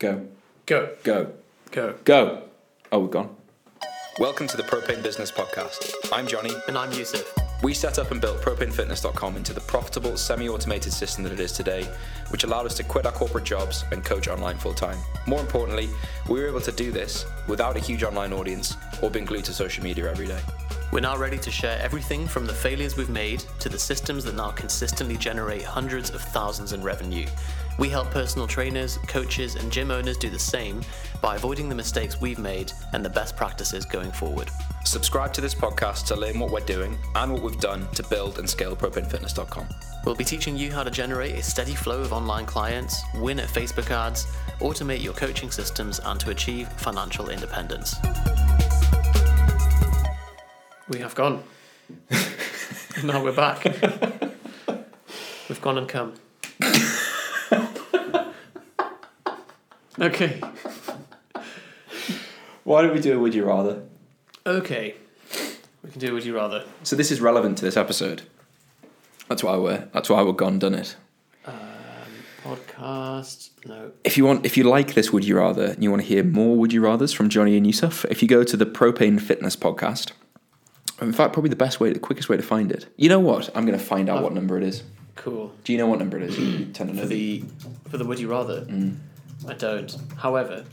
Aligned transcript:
Go. 0.00 0.26
Go. 0.64 0.96
Go. 1.02 1.30
Go. 1.72 1.94
Go. 2.04 2.42
Oh, 2.90 3.00
we're 3.00 3.08
gone. 3.08 3.36
Welcome 4.18 4.46
to 4.46 4.56
the 4.56 4.62
Propane 4.62 5.02
Business 5.02 5.30
Podcast. 5.30 5.94
I'm 6.10 6.26
Johnny. 6.26 6.52
And 6.68 6.78
I'm 6.78 6.90
Yusuf. 6.92 7.30
We 7.62 7.74
set 7.74 7.98
up 7.98 8.10
and 8.10 8.18
built 8.18 8.40
propanefitness.com 8.40 9.36
into 9.36 9.52
the 9.52 9.60
profitable, 9.60 10.16
semi 10.16 10.48
automated 10.48 10.94
system 10.94 11.22
that 11.24 11.34
it 11.34 11.40
is 11.40 11.52
today, 11.52 11.86
which 12.30 12.44
allowed 12.44 12.64
us 12.64 12.74
to 12.78 12.82
quit 12.82 13.04
our 13.04 13.12
corporate 13.12 13.44
jobs 13.44 13.84
and 13.92 14.02
coach 14.02 14.26
online 14.26 14.56
full 14.56 14.72
time. 14.72 14.96
More 15.26 15.40
importantly, 15.40 15.90
we 16.30 16.40
were 16.40 16.48
able 16.48 16.62
to 16.62 16.72
do 16.72 16.90
this 16.90 17.26
without 17.46 17.76
a 17.76 17.80
huge 17.80 18.02
online 18.02 18.32
audience 18.32 18.78
or 19.02 19.10
being 19.10 19.26
glued 19.26 19.44
to 19.44 19.52
social 19.52 19.84
media 19.84 20.10
every 20.10 20.26
day. 20.26 20.40
We're 20.92 21.00
now 21.00 21.18
ready 21.18 21.38
to 21.38 21.50
share 21.50 21.78
everything 21.80 22.26
from 22.26 22.46
the 22.46 22.54
failures 22.54 22.96
we've 22.96 23.10
made 23.10 23.44
to 23.58 23.68
the 23.68 23.78
systems 23.78 24.24
that 24.24 24.34
now 24.34 24.50
consistently 24.50 25.16
generate 25.18 25.62
hundreds 25.62 26.08
of 26.08 26.22
thousands 26.22 26.72
in 26.72 26.82
revenue. 26.82 27.26
We 27.80 27.88
help 27.88 28.10
personal 28.10 28.46
trainers, 28.46 28.98
coaches, 29.06 29.54
and 29.54 29.72
gym 29.72 29.90
owners 29.90 30.18
do 30.18 30.28
the 30.28 30.38
same 30.38 30.82
by 31.22 31.36
avoiding 31.36 31.70
the 31.70 31.74
mistakes 31.74 32.20
we've 32.20 32.38
made 32.38 32.70
and 32.92 33.02
the 33.02 33.08
best 33.08 33.38
practices 33.38 33.86
going 33.86 34.12
forward. 34.12 34.50
Subscribe 34.84 35.32
to 35.32 35.40
this 35.40 35.54
podcast 35.54 36.04
to 36.08 36.16
learn 36.16 36.38
what 36.38 36.50
we're 36.50 36.60
doing 36.60 36.98
and 37.14 37.32
what 37.32 37.40
we've 37.40 37.58
done 37.58 37.88
to 37.92 38.02
build 38.02 38.38
and 38.38 38.48
scale 38.48 38.76
propanefitness.com. 38.76 39.66
We'll 40.04 40.14
be 40.14 40.24
teaching 40.24 40.58
you 40.58 40.70
how 40.70 40.84
to 40.84 40.90
generate 40.90 41.36
a 41.36 41.42
steady 41.42 41.74
flow 41.74 42.02
of 42.02 42.12
online 42.12 42.44
clients, 42.44 43.00
win 43.14 43.40
at 43.40 43.48
Facebook 43.48 43.90
ads, 43.90 44.26
automate 44.58 45.02
your 45.02 45.14
coaching 45.14 45.50
systems, 45.50 46.00
and 46.00 46.20
to 46.20 46.28
achieve 46.28 46.68
financial 46.72 47.30
independence. 47.30 47.94
We 50.90 50.98
have 50.98 51.14
gone. 51.14 51.42
now 53.02 53.24
we're 53.24 53.32
back. 53.32 53.64
We've 55.48 55.62
gone 55.62 55.78
and 55.78 55.88
come. 55.88 56.12
Okay. 60.00 60.40
Why 62.64 62.82
don't 62.82 62.94
we 62.94 63.00
do 63.00 63.16
a 63.16 63.18
Would 63.18 63.34
You 63.34 63.44
Rather? 63.44 63.82
Okay. 64.46 64.94
We 65.82 65.90
can 65.90 66.00
do 66.00 66.10
a 66.10 66.12
Would 66.14 66.24
You 66.24 66.36
Rather. 66.36 66.64
So 66.82 66.96
this 66.96 67.10
is 67.10 67.20
relevant 67.20 67.58
to 67.58 67.64
this 67.64 67.76
episode. 67.76 68.22
That's 69.28 69.44
why 69.44 69.56
we're 69.56 69.88
that's 69.92 70.10
why 70.10 70.22
we're 70.22 70.32
gone 70.32 70.58
done 70.58 70.74
it. 70.74 70.96
Um, 71.46 71.54
podcast. 72.42 73.50
No. 73.66 73.92
If 74.04 74.16
you 74.16 74.24
want, 74.24 74.44
if 74.44 74.56
you 74.56 74.64
like 74.64 74.94
this, 74.94 75.12
would 75.12 75.24
you 75.24 75.38
rather, 75.38 75.66
and 75.66 75.82
you 75.82 75.90
want 75.90 76.02
to 76.02 76.08
hear 76.08 76.24
more 76.24 76.56
would 76.56 76.72
you 76.72 76.80
rather's 76.80 77.12
from 77.12 77.28
Johnny 77.28 77.56
and 77.56 77.66
Yusuf, 77.66 78.04
if 78.06 78.22
you 78.22 78.28
go 78.28 78.42
to 78.42 78.56
the 78.56 78.66
Propane 78.66 79.20
Fitness 79.20 79.56
podcast, 79.56 80.12
in 81.00 81.12
fact, 81.12 81.32
probably 81.32 81.50
the 81.50 81.56
best 81.56 81.80
way, 81.80 81.92
the 81.92 81.98
quickest 81.98 82.28
way 82.28 82.36
to 82.36 82.42
find 82.42 82.72
it. 82.72 82.86
You 82.96 83.08
know 83.08 83.20
what? 83.20 83.48
I'm 83.54 83.64
going 83.66 83.78
to 83.78 83.84
find 83.84 84.08
out 84.08 84.18
oh. 84.18 84.22
what 84.22 84.32
number 84.32 84.56
it 84.56 84.64
is. 84.64 84.82
Cool. 85.16 85.52
Do 85.64 85.72
you 85.72 85.78
know 85.78 85.86
what 85.86 85.98
number 85.98 86.16
it 86.16 86.24
is? 86.24 86.38
You 86.38 86.66
tend 86.66 86.90
to 86.90 86.96
know 86.96 87.02
For 87.02 87.08
the 87.08 87.44
for 87.88 87.98
the 87.98 88.04
would 88.04 88.18
you 88.18 88.28
rather? 88.28 88.62
Mm. 88.62 88.96
I 89.48 89.54
don't. 89.54 89.94
However, 90.16 90.64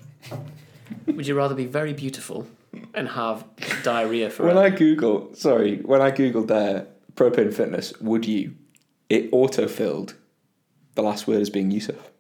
would 1.06 1.28
you 1.28 1.36
rather 1.36 1.56
be 1.56 1.66
very 1.66 1.94
beautiful 1.94 2.48
and 2.94 3.08
have 3.10 3.46
diarrhea 3.84 4.30
forever? 4.30 4.56
When 4.56 4.64
I 4.64 4.70
Google, 4.76 5.34
sorry, 5.36 5.78
when 5.78 6.02
I 6.02 6.12
Googled 6.12 6.48
there, 6.48 6.88
Propane 7.16 7.54
Fitness, 7.54 7.94
would 8.00 8.26
you? 8.26 8.54
It 9.10 9.30
auto-filled 9.32 10.16
the 10.96 11.02
last 11.02 11.28
word 11.28 11.42
as 11.42 11.50
being 11.50 11.72
Yusuf. 11.72 12.12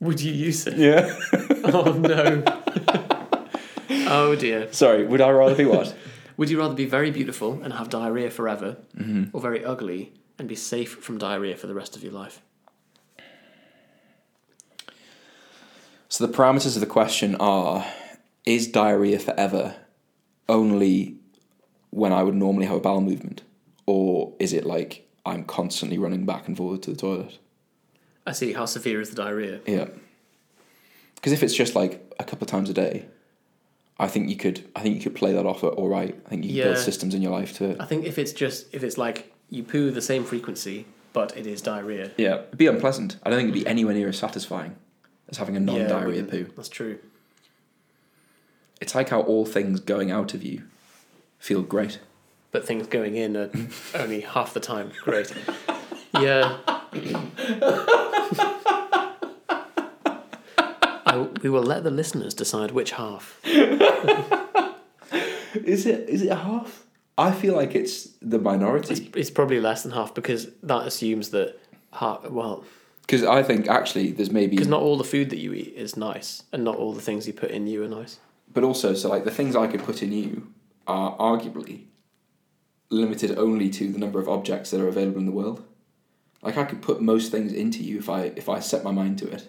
would 0.00 0.20
you 0.20 0.32
use 0.32 0.66
it? 0.66 0.76
Yeah. 0.76 1.14
Oh 1.64 1.92
no. 1.92 2.42
oh 4.08 4.34
dear. 4.34 4.72
sorry, 4.72 5.06
would 5.06 5.20
I 5.20 5.30
rather 5.30 5.54
be 5.54 5.64
what? 5.64 5.94
Would 6.38 6.48
you 6.50 6.58
rather 6.58 6.74
be 6.74 6.86
very 6.86 7.10
beautiful 7.12 7.60
and 7.62 7.72
have 7.74 7.88
diarrhea 7.90 8.30
forever, 8.30 8.78
Mm-hmm. 8.96 9.36
or 9.36 9.40
very 9.40 9.64
ugly 9.64 10.12
and 10.38 10.48
be 10.48 10.56
safe 10.56 10.94
from 10.96 11.18
diarrhea 11.18 11.56
for 11.56 11.66
the 11.68 11.74
rest 11.74 11.94
of 11.94 12.02
your 12.02 12.12
life? 12.12 12.40
So 16.12 16.26
the 16.26 16.32
parameters 16.34 16.74
of 16.74 16.80
the 16.80 16.86
question 16.86 17.36
are: 17.36 17.86
Is 18.44 18.66
diarrhea 18.66 19.18
forever 19.18 19.76
only 20.46 21.16
when 21.88 22.12
I 22.12 22.22
would 22.22 22.34
normally 22.34 22.66
have 22.66 22.76
a 22.76 22.80
bowel 22.80 23.00
movement, 23.00 23.40
or 23.86 24.34
is 24.38 24.52
it 24.52 24.66
like 24.66 25.08
I'm 25.24 25.44
constantly 25.44 25.96
running 25.96 26.26
back 26.26 26.48
and 26.48 26.54
forward 26.54 26.82
to 26.82 26.90
the 26.90 26.98
toilet? 26.98 27.38
I 28.26 28.32
see. 28.32 28.52
How 28.52 28.66
severe 28.66 29.00
is 29.00 29.08
the 29.08 29.16
diarrhea? 29.16 29.60
Yeah. 29.66 29.88
Because 31.14 31.32
if 31.32 31.42
it's 31.42 31.54
just 31.54 31.74
like 31.74 32.14
a 32.20 32.24
couple 32.24 32.44
of 32.44 32.50
times 32.50 32.68
a 32.68 32.74
day, 32.74 33.06
I 33.98 34.06
think 34.06 34.28
you 34.28 34.36
could. 34.36 34.68
I 34.76 34.80
think 34.82 34.96
you 34.96 35.00
could 35.00 35.14
play 35.14 35.32
that 35.32 35.46
off 35.46 35.64
all 35.64 35.88
right. 35.88 36.14
I 36.26 36.28
think 36.28 36.44
you 36.44 36.62
could 36.62 36.72
build 36.74 36.84
systems 36.84 37.14
in 37.14 37.22
your 37.22 37.32
life 37.32 37.56
to. 37.56 37.74
I 37.80 37.86
think 37.86 38.04
if 38.04 38.18
it's 38.18 38.32
just 38.32 38.66
if 38.74 38.84
it's 38.84 38.98
like 38.98 39.32
you 39.48 39.62
poo 39.62 39.90
the 39.90 40.02
same 40.02 40.24
frequency, 40.24 40.84
but 41.14 41.34
it 41.38 41.46
is 41.46 41.62
diarrhea. 41.62 42.10
Yeah, 42.18 42.34
it'd 42.34 42.58
be 42.58 42.66
unpleasant. 42.66 43.16
I 43.22 43.30
don't 43.30 43.38
think 43.38 43.48
it'd 43.48 43.64
be 43.64 43.66
anywhere 43.66 43.94
near 43.94 44.10
as 44.10 44.18
satisfying 44.18 44.76
as 45.32 45.38
having 45.38 45.56
a 45.56 45.60
non-diarrhea 45.60 46.22
wouldn't- 46.22 46.30
poo. 46.30 46.52
That's 46.56 46.68
true. 46.68 46.98
It's 48.80 48.94
like 48.94 49.08
how 49.10 49.20
all 49.22 49.44
things 49.46 49.80
going 49.80 50.10
out 50.12 50.34
of 50.34 50.42
you 50.44 50.62
feel 51.38 51.62
great. 51.62 51.98
but 52.52 52.66
things 52.66 52.86
going 52.86 53.16
in 53.16 53.36
are 53.36 53.50
only 53.94 54.20
half 54.20 54.52
the 54.54 54.60
time. 54.60 54.92
Great. 55.02 55.32
Yeah. 56.20 56.58
I, 61.06 61.28
we 61.42 61.48
will 61.50 61.62
let 61.62 61.84
the 61.84 61.90
listeners 61.90 62.34
decide 62.34 62.70
which 62.72 62.92
half. 62.92 63.40
Is 65.54 65.86
it? 65.86 66.08
Is 66.08 66.22
it 66.22 66.28
a 66.28 66.36
half? 66.36 66.84
I 67.18 67.30
feel 67.32 67.54
like 67.56 67.74
it's 67.74 68.04
the 68.20 68.36
It's, 68.36 68.44
minority 68.44 69.10
it's 69.14 69.30
probably 69.30 69.60
less 69.60 69.82
than 69.82 69.92
half 69.92 70.14
because 70.14 70.48
that 70.62 70.86
assumes 70.86 71.30
that 71.30 71.58
half. 71.92 72.28
Well, 72.30 72.64
because 73.02 73.22
I 73.24 73.42
think 73.42 73.68
actually 73.68 74.12
there's 74.12 74.30
maybe, 74.30 74.56
because 74.56 74.68
not 74.68 74.82
all 74.82 74.96
the 74.96 75.04
food 75.04 75.30
that 75.30 75.38
you 75.38 75.52
eat 75.52 75.74
is 75.76 75.96
nice, 75.96 76.42
and 76.52 76.64
not 76.64 76.76
all 76.76 76.92
the 76.92 77.00
things 77.02 77.26
you 77.26 77.32
put 77.32 77.50
in 77.50 77.66
you 77.66 77.82
are 77.84 77.88
nice. 77.88 78.18
but 78.52 78.64
also 78.64 78.94
so 78.94 79.08
like 79.08 79.24
the 79.24 79.30
things 79.30 79.54
I 79.56 79.66
could 79.66 79.82
put 79.82 80.02
in 80.02 80.12
you 80.12 80.48
are 80.86 81.16
arguably 81.18 81.84
limited 82.90 83.38
only 83.38 83.70
to 83.70 83.90
the 83.92 83.98
number 83.98 84.20
of 84.20 84.28
objects 84.28 84.70
that 84.70 84.80
are 84.80 84.88
available 84.88 85.18
in 85.18 85.26
the 85.26 85.32
world. 85.32 85.64
Like 86.42 86.56
I 86.58 86.64
could 86.64 86.82
put 86.82 87.00
most 87.00 87.30
things 87.30 87.52
into 87.52 87.82
you 87.82 87.98
if 87.98 88.08
I 88.08 88.32
if 88.36 88.48
I 88.48 88.58
set 88.60 88.82
my 88.84 88.90
mind 88.90 89.18
to 89.20 89.30
it, 89.30 89.48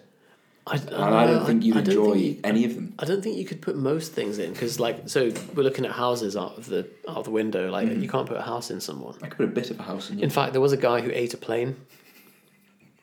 I, 0.66 0.76
and 0.76 0.94
I 0.94 1.26
don't 1.26 1.44
think 1.44 1.64
you'd 1.64 1.76
enjoy 1.76 2.12
think 2.14 2.24
you- 2.36 2.40
any 2.44 2.64
of 2.64 2.74
them. 2.76 2.94
I 2.98 3.04
don't 3.04 3.20
think 3.22 3.36
you 3.36 3.44
could 3.44 3.60
put 3.60 3.76
most 3.76 4.12
things 4.12 4.38
in 4.38 4.52
because, 4.52 4.78
like, 4.80 5.08
so 5.08 5.30
we're 5.54 5.64
looking 5.64 5.84
at 5.84 5.90
houses 5.92 6.36
out 6.36 6.56
of 6.56 6.66
the 6.66 6.88
out 7.08 7.16
of 7.18 7.24
the 7.24 7.32
window. 7.32 7.68
Like, 7.70 7.88
Mm-hmm. 7.88 8.02
you 8.02 8.08
can't 8.08 8.28
put 8.28 8.36
a 8.38 8.42
house 8.42 8.70
in 8.70 8.80
someone. 8.80 9.14
I 9.22 9.26
could 9.26 9.36
put 9.38 9.44
a 9.44 9.52
bit 9.52 9.70
of 9.70 9.80
a 9.80 9.82
house 9.82 10.08
in 10.10 10.18
you, 10.18 10.24
In 10.24 10.30
fact, 10.30 10.52
there 10.52 10.60
was 10.62 10.72
a 10.72 10.76
guy 10.78 11.00
who 11.00 11.10
ate 11.12 11.34
a 11.34 11.36
plane. 11.36 11.76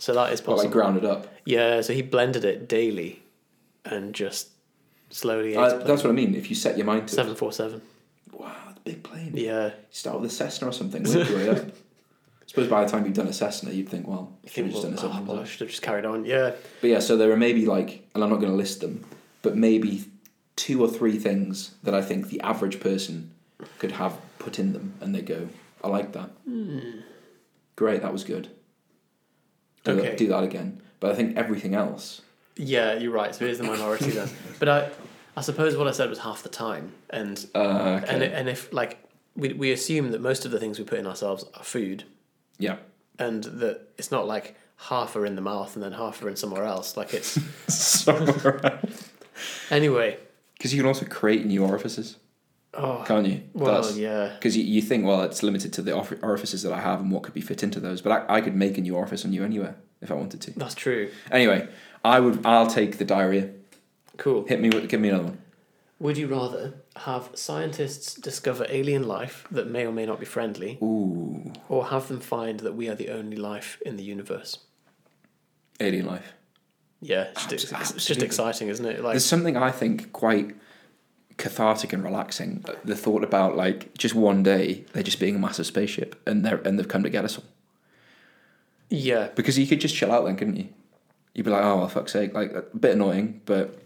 So 0.01 0.15
that 0.15 0.33
is 0.33 0.41
possible. 0.41 0.63
like 0.63 0.71
ground 0.71 0.97
it 0.97 1.05
up. 1.05 1.27
yeah, 1.45 1.81
so 1.81 1.93
he 1.93 2.01
blended 2.01 2.43
it 2.43 2.67
daily, 2.67 3.21
and 3.85 4.15
just 4.15 4.49
slowly 5.11 5.51
ate 5.51 5.57
I, 5.59 5.67
a 5.67 5.71
plane. 5.75 5.87
that's 5.87 6.03
what 6.03 6.09
I 6.09 6.13
mean. 6.13 6.33
If 6.33 6.49
you 6.49 6.55
set 6.55 6.75
your 6.75 6.87
mind 6.87 7.07
to 7.09 7.13
Seven 7.13 7.35
four 7.35 7.53
seven. 7.53 7.83
wow, 8.33 8.47
a 8.75 8.79
big 8.79 9.03
plane. 9.03 9.33
Yeah, 9.35 9.73
Start 9.91 10.19
with 10.19 10.31
a 10.31 10.33
Cessna 10.33 10.69
or 10.69 10.71
something. 10.71 11.03
Work 11.03 11.29
your 11.29 11.37
way 11.37 11.49
up. 11.49 11.57
I 11.67 12.47
suppose 12.47 12.67
by 12.67 12.83
the 12.83 12.89
time 12.89 13.05
you've 13.05 13.13
done 13.13 13.27
a 13.27 13.33
Cessna, 13.33 13.69
you'd 13.69 13.89
think, 13.89 14.07
well, 14.07 14.33
I 14.43 14.49
should 14.49 14.63
have 14.65 14.73
just 14.73 14.83
done 14.83 14.93
a 14.93 14.97
Cessna. 14.97 15.21
well, 15.21 15.39
I 15.39 15.43
should 15.43 15.59
have 15.59 15.69
just 15.69 15.83
carried 15.83 16.05
on. 16.05 16.25
Yeah, 16.25 16.53
But 16.81 16.89
yeah, 16.89 16.99
so 16.99 17.15
there 17.15 17.31
are 17.31 17.37
maybe 17.37 17.67
like, 17.67 18.03
and 18.15 18.23
I'm 18.23 18.29
not 18.31 18.39
going 18.39 18.51
to 18.51 18.57
list 18.57 18.81
them, 18.81 19.05
but 19.43 19.55
maybe 19.55 20.05
two 20.55 20.83
or 20.83 20.89
three 20.89 21.19
things 21.19 21.75
that 21.83 21.93
I 21.93 22.01
think 22.01 22.29
the 22.29 22.41
average 22.41 22.79
person 22.79 23.29
could 23.77 23.91
have 23.91 24.17
put 24.39 24.57
in 24.57 24.73
them, 24.73 24.95
and 24.99 25.13
they 25.13 25.21
go, 25.21 25.47
I 25.83 25.89
like 25.89 26.11
that. 26.13 26.31
Hmm. 26.45 27.01
Great, 27.75 28.01
that 28.01 28.11
was 28.11 28.23
good. 28.23 28.49
Do, 29.83 29.91
Okay. 29.91 30.01
that, 30.01 30.17
do 30.17 30.27
that 30.27 30.43
again. 30.43 30.81
But 30.99 31.11
I 31.11 31.15
think 31.15 31.35
everything 31.37 31.73
else, 31.73 32.21
yeah, 32.55 32.93
you're 32.93 33.11
right. 33.11 33.33
So 33.33 33.45
it 33.45 33.51
is 33.51 33.57
the 33.57 33.63
minority 33.63 34.11
then. 34.11 34.29
But 34.59 34.69
I, 34.69 34.89
I 35.35 35.41
suppose 35.41 35.75
what 35.75 35.87
I 35.87 35.91
said 35.91 36.09
was 36.09 36.19
half 36.19 36.43
the 36.43 36.49
time, 36.49 36.91
and 37.09 37.43
uh, 37.55 38.01
okay. 38.03 38.13
and 38.13 38.23
and 38.23 38.49
if 38.49 38.71
like 38.71 39.03
we 39.35 39.53
we 39.53 39.71
assume 39.71 40.11
that 40.11 40.21
most 40.21 40.45
of 40.45 40.51
the 40.51 40.59
things 40.59 40.77
we 40.77 40.85
put 40.85 40.99
in 40.99 41.07
ourselves 41.07 41.45
are 41.55 41.63
food, 41.63 42.03
yeah. 42.59 42.75
and 43.17 43.43
that 43.45 43.87
it's 43.97 44.11
not 44.11 44.27
like 44.27 44.55
half 44.89 45.15
are 45.15 45.25
in 45.25 45.35
the 45.35 45.41
mouth 45.41 45.75
and 45.75 45.83
then 45.83 45.93
half 45.93 46.21
are 46.23 46.29
in 46.29 46.35
somewhere 46.35 46.65
else. 46.65 46.97
Like 46.97 47.13
it's 47.13 47.39
somewhere 47.73 48.63
else. 48.65 49.09
anyway. 49.69 50.17
Because 50.57 50.73
you 50.73 50.79
can 50.79 50.87
also 50.87 51.05
create 51.07 51.45
new 51.45 51.65
orifices, 51.65 52.17
Oh 52.73 53.03
can't 53.05 53.27
you? 53.27 53.43
well, 53.53 53.91
yeah. 53.91 54.31
Because 54.35 54.55
you, 54.55 54.63
you 54.63 54.81
think, 54.81 55.05
well, 55.05 55.23
it's 55.23 55.43
limited 55.43 55.73
to 55.73 55.81
the 55.81 55.91
orif- 55.91 56.23
orifices 56.23 56.63
that 56.63 56.71
I 56.71 56.79
have 56.79 57.01
and 57.01 57.11
what 57.11 57.23
could 57.23 57.33
be 57.33 57.41
fit 57.41 57.63
into 57.63 57.79
those. 57.79 58.01
But 58.01 58.29
I, 58.29 58.37
I 58.37 58.41
could 58.41 58.55
make 58.55 58.77
a 58.77 58.81
new 58.81 58.95
orifice 58.95 59.25
on 59.25 59.33
you 59.33 59.43
anywhere 59.43 59.75
if 60.01 60.09
I 60.09 60.13
wanted 60.13 60.41
to. 60.41 60.51
That's 60.51 60.75
true. 60.75 61.11
Anyway, 61.31 61.67
I 62.05 62.19
would. 62.19 62.45
I'll 62.45 62.67
take 62.67 62.97
the 62.97 63.05
diarrhea. 63.05 63.49
Cool. 64.17 64.45
Hit 64.45 64.61
me 64.61 64.69
with. 64.69 64.87
Give 64.89 65.01
me 65.01 65.09
another 65.09 65.25
one. 65.25 65.37
Would 65.99 66.17
you 66.17 66.27
rather 66.27 66.73
have 66.95 67.29
scientists 67.35 68.15
discover 68.15 68.65
alien 68.69 69.07
life 69.07 69.45
that 69.51 69.69
may 69.69 69.85
or 69.85 69.91
may 69.91 70.05
not 70.05 70.19
be 70.19 70.25
friendly, 70.25 70.79
Ooh, 70.81 71.53
or 71.69 71.87
have 71.87 72.07
them 72.07 72.19
find 72.19 72.61
that 72.61 72.73
we 72.75 72.89
are 72.89 72.95
the 72.95 73.09
only 73.09 73.37
life 73.37 73.79
in 73.85 73.97
the 73.97 74.03
universe? 74.03 74.57
alien 75.81 76.05
life. 76.05 76.33
Yeah, 77.01 77.29
it's, 77.31 77.45
just, 77.47 77.71
it's 77.71 78.05
just 78.05 78.21
exciting, 78.21 78.67
isn't 78.67 78.85
it? 78.85 79.01
Like, 79.01 79.13
There's 79.13 79.25
something 79.25 79.57
I 79.57 79.71
think 79.71 80.11
quite 80.13 80.55
cathartic 81.41 81.91
and 81.91 82.03
relaxing. 82.03 82.63
The 82.85 82.95
thought 82.95 83.23
about 83.23 83.57
like 83.57 83.97
just 83.97 84.13
one 84.13 84.43
day 84.43 84.85
they're 84.93 85.03
just 85.03 85.19
being 85.19 85.35
a 85.35 85.39
massive 85.39 85.65
spaceship 85.65 86.15
and 86.27 86.45
they 86.45 86.51
are 86.51 86.61
and 86.63 86.77
they've 86.77 86.87
come 86.87 87.03
to 87.03 87.09
get 87.09 87.25
us 87.25 87.37
all. 87.37 87.43
yeah, 88.89 89.29
Because 89.35 89.57
you 89.57 89.65
could 89.65 89.81
just 89.81 89.95
chill 89.95 90.11
out 90.11 90.23
then, 90.25 90.35
couldn't 90.37 90.55
you? 90.55 90.69
You'd 91.33 91.45
be 91.45 91.49
like, 91.49 91.63
oh, 91.63 91.77
well, 91.77 91.87
fuck's 91.87 92.11
sake. 92.11 92.33
Like, 92.33 92.51
a 92.51 92.61
bit 92.77 92.91
annoying, 92.91 93.41
but 93.45 93.79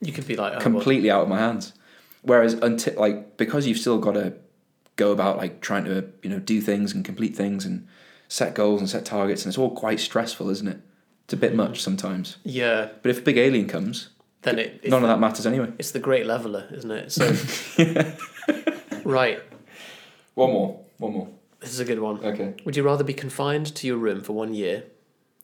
You 0.00 0.12
could 0.12 0.26
be 0.26 0.36
like, 0.36 0.54
oh, 0.54 0.60
completely 0.60 1.10
out 1.10 1.22
of 1.22 1.28
my 1.28 1.38
hands. 1.38 1.74
Whereas 2.22 2.54
until 2.54 2.94
like 2.98 3.36
because 3.36 3.66
you've 3.66 3.78
still 3.78 3.98
got 3.98 4.12
to 4.12 4.32
go 4.96 5.12
about 5.12 5.36
like 5.36 5.60
trying 5.60 5.84
to 5.84 6.08
you 6.22 6.30
know 6.30 6.38
do 6.38 6.60
things 6.60 6.94
and 6.94 7.04
complete 7.04 7.36
things 7.36 7.66
and 7.66 7.86
set 8.28 8.54
goals 8.54 8.80
and 8.80 8.88
set 8.88 9.04
targets 9.04 9.44
and 9.44 9.50
it's 9.50 9.58
all 9.58 9.74
quite 9.74 10.00
stressful, 10.00 10.48
isn't 10.48 10.68
it? 10.68 10.80
It's 11.24 11.34
a 11.34 11.36
bit 11.36 11.50
mm-hmm. 11.50 11.58
much 11.58 11.82
sometimes. 11.82 12.38
yeah. 12.44 12.88
But 13.02 13.10
if 13.10 13.18
a 13.18 13.22
big 13.22 13.36
alien 13.36 13.68
comes, 13.68 14.08
Then 14.42 14.58
it, 14.58 14.80
it's, 14.82 14.90
none 14.90 15.02
of 15.02 15.08
that 15.08 15.20
matters 15.20 15.46
anyway. 15.46 15.72
it's 15.78 15.92
the 15.92 16.00
great 16.00 16.26
leveler, 16.26 16.68
isn't 16.72 16.90
it? 16.90 17.12
So, 17.12 17.32
right. 19.04 19.40
One 20.34 20.50
more, 20.50 20.80
one 20.98 21.12
more. 21.12 21.28
This 21.60 21.70
is 21.70 21.78
a 21.80 21.84
good 21.84 22.00
one. 22.00 22.18
Okay. 22.24 22.54
Would 22.64 22.76
you 22.76 22.82
rather 22.82 23.04
be 23.04 23.14
confined 23.14 23.72
to 23.76 23.86
your 23.86 23.96
room 23.96 24.20
for 24.20 24.32
one 24.32 24.52
year? 24.52 24.84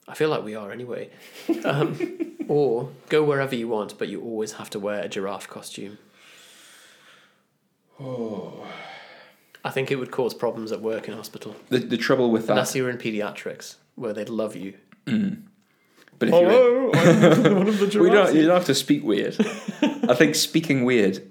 I 0.07 0.15
feel 0.15 0.27
like 0.29 0.43
we 0.43 0.55
are 0.55 0.71
anyway. 0.71 1.09
Um, 1.65 2.35
or 2.47 2.89
go 3.09 3.23
wherever 3.23 3.53
you 3.55 3.67
want, 3.67 3.97
but 3.99 4.07
you 4.09 4.21
always 4.21 4.53
have 4.53 4.69
to 4.71 4.79
wear 4.79 5.01
a 5.01 5.07
giraffe 5.07 5.47
costume. 5.47 5.97
Oh. 7.99 8.65
I 9.63 9.71
think 9.71 9.91
it 9.91 9.97
would 9.97 10.09
cause 10.09 10.33
problems 10.33 10.71
at 10.71 10.81
work 10.81 11.07
in 11.09 11.13
hospital. 11.13 11.53
The 11.67 11.79
the 11.79 11.97
trouble 11.97 12.31
with 12.31 12.47
that, 12.47 12.53
Unless 12.53 12.75
you 12.75 12.83
were 12.83 12.89
in 12.89 12.97
pediatrics, 12.97 13.75
where 13.95 14.13
they'd 14.13 14.29
love 14.29 14.55
you. 14.55 14.75
But 16.19 16.29
if 16.29 16.33
you're 16.35 16.51
in- 16.51 17.45
I'm 17.47 17.55
one 17.55 17.67
of 17.67 17.79
the 17.79 17.99
we 18.01 18.09
don't 18.09 18.35
you 18.35 18.43
don't 18.45 18.55
have 18.55 18.65
to 18.65 18.75
speak 18.75 19.03
weird. 19.03 19.35
I 20.07 20.13
think 20.15 20.35
speaking 20.35 20.83
weird 20.85 21.25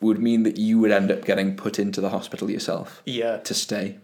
would 0.00 0.18
mean 0.18 0.42
that 0.44 0.56
you 0.58 0.78
would 0.78 0.90
end 0.90 1.10
up 1.10 1.24
getting 1.24 1.56
put 1.56 1.78
into 1.78 2.00
the 2.00 2.10
hospital 2.10 2.50
yourself 2.50 3.02
Yeah, 3.06 3.38
to 3.38 3.54
stay. 3.54 3.98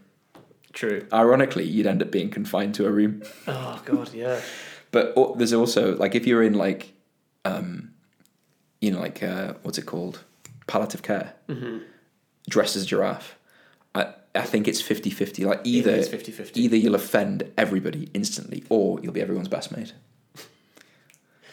true. 0.72 1.06
Ironically, 1.12 1.64
you'd 1.64 1.86
end 1.86 2.02
up 2.02 2.10
being 2.10 2.30
confined 2.30 2.74
to 2.76 2.86
a 2.86 2.90
room. 2.90 3.22
Oh 3.46 3.80
god, 3.84 4.12
yeah. 4.14 4.40
But 4.90 5.14
there's 5.38 5.52
also 5.52 5.96
like 5.96 6.14
if 6.14 6.26
you're 6.26 6.42
in 6.42 6.54
like, 6.54 6.92
um, 7.44 7.92
you 8.80 8.90
know, 8.90 9.00
like 9.00 9.22
uh, 9.22 9.54
what's 9.62 9.78
it 9.78 9.86
called, 9.86 10.20
palliative 10.66 11.02
care, 11.02 11.34
Mm-hmm. 11.48 11.78
dressed 12.48 12.76
as 12.76 12.82
a 12.82 12.86
giraffe. 12.86 13.36
I 14.34 14.42
think 14.42 14.66
it's 14.68 14.82
50-50. 14.82 15.44
Like 15.46 15.60
either 15.64 15.90
is 15.90 16.08
50-50. 16.08 16.56
either 16.56 16.76
you'll 16.76 16.94
offend 16.94 17.52
everybody 17.58 18.08
instantly, 18.14 18.64
or 18.70 18.98
you'll 19.00 19.12
be 19.12 19.20
everyone's 19.20 19.48
best 19.48 19.76
mate. 19.76 19.92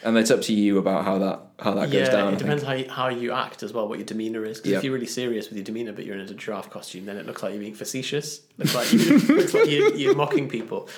And 0.02 0.16
it's 0.16 0.30
up 0.30 0.40
to 0.42 0.54
you 0.54 0.78
about 0.78 1.04
how 1.04 1.18
that 1.18 1.40
how 1.58 1.74
that 1.74 1.90
yeah, 1.90 2.00
goes 2.00 2.08
down. 2.08 2.20
I 2.20 2.26
it 2.28 2.30
think. 2.30 2.38
depends 2.40 2.62
how 2.62 2.72
you, 2.72 2.88
how 2.88 3.08
you 3.08 3.32
act 3.32 3.62
as 3.62 3.74
well, 3.74 3.86
what 3.86 3.98
your 3.98 4.06
demeanor 4.06 4.46
is. 4.46 4.56
Because 4.56 4.70
Yeah. 4.72 4.78
if 4.78 4.84
you're 4.84 4.94
really 4.94 5.04
serious 5.04 5.50
with 5.50 5.58
your 5.58 5.64
demeanor, 5.64 5.92
but 5.92 6.06
you're 6.06 6.16
in 6.16 6.22
a 6.22 6.32
giraffe 6.32 6.70
costume, 6.70 7.04
then 7.04 7.18
it 7.18 7.26
looks 7.26 7.42
like 7.42 7.52
you're 7.52 7.60
being 7.60 7.74
facetious. 7.74 8.40
Looks 8.56 8.74
like, 8.74 8.90
you, 8.94 9.18
looks 9.36 9.52
like 9.52 9.68
you're, 9.68 9.94
you're 9.94 10.14
mocking 10.14 10.48
people. 10.48 10.88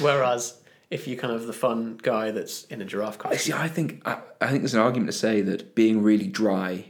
Whereas 0.00 0.58
if 0.90 1.06
you're 1.06 1.18
kind 1.18 1.34
of 1.34 1.46
the 1.46 1.52
fun 1.52 1.98
guy 2.02 2.30
that's 2.30 2.64
in 2.64 2.80
a 2.80 2.86
giraffe 2.86 3.18
I 3.26 3.36
See, 3.36 3.52
costume, 3.52 3.54
I 3.58 3.68
think 3.68 4.02
I, 4.08 4.20
I 4.40 4.46
think 4.48 4.62
there's 4.62 4.72
an 4.72 4.80
argument 4.80 5.10
to 5.10 5.18
say 5.18 5.42
that 5.42 5.74
being 5.74 6.02
really 6.02 6.26
dry 6.28 6.86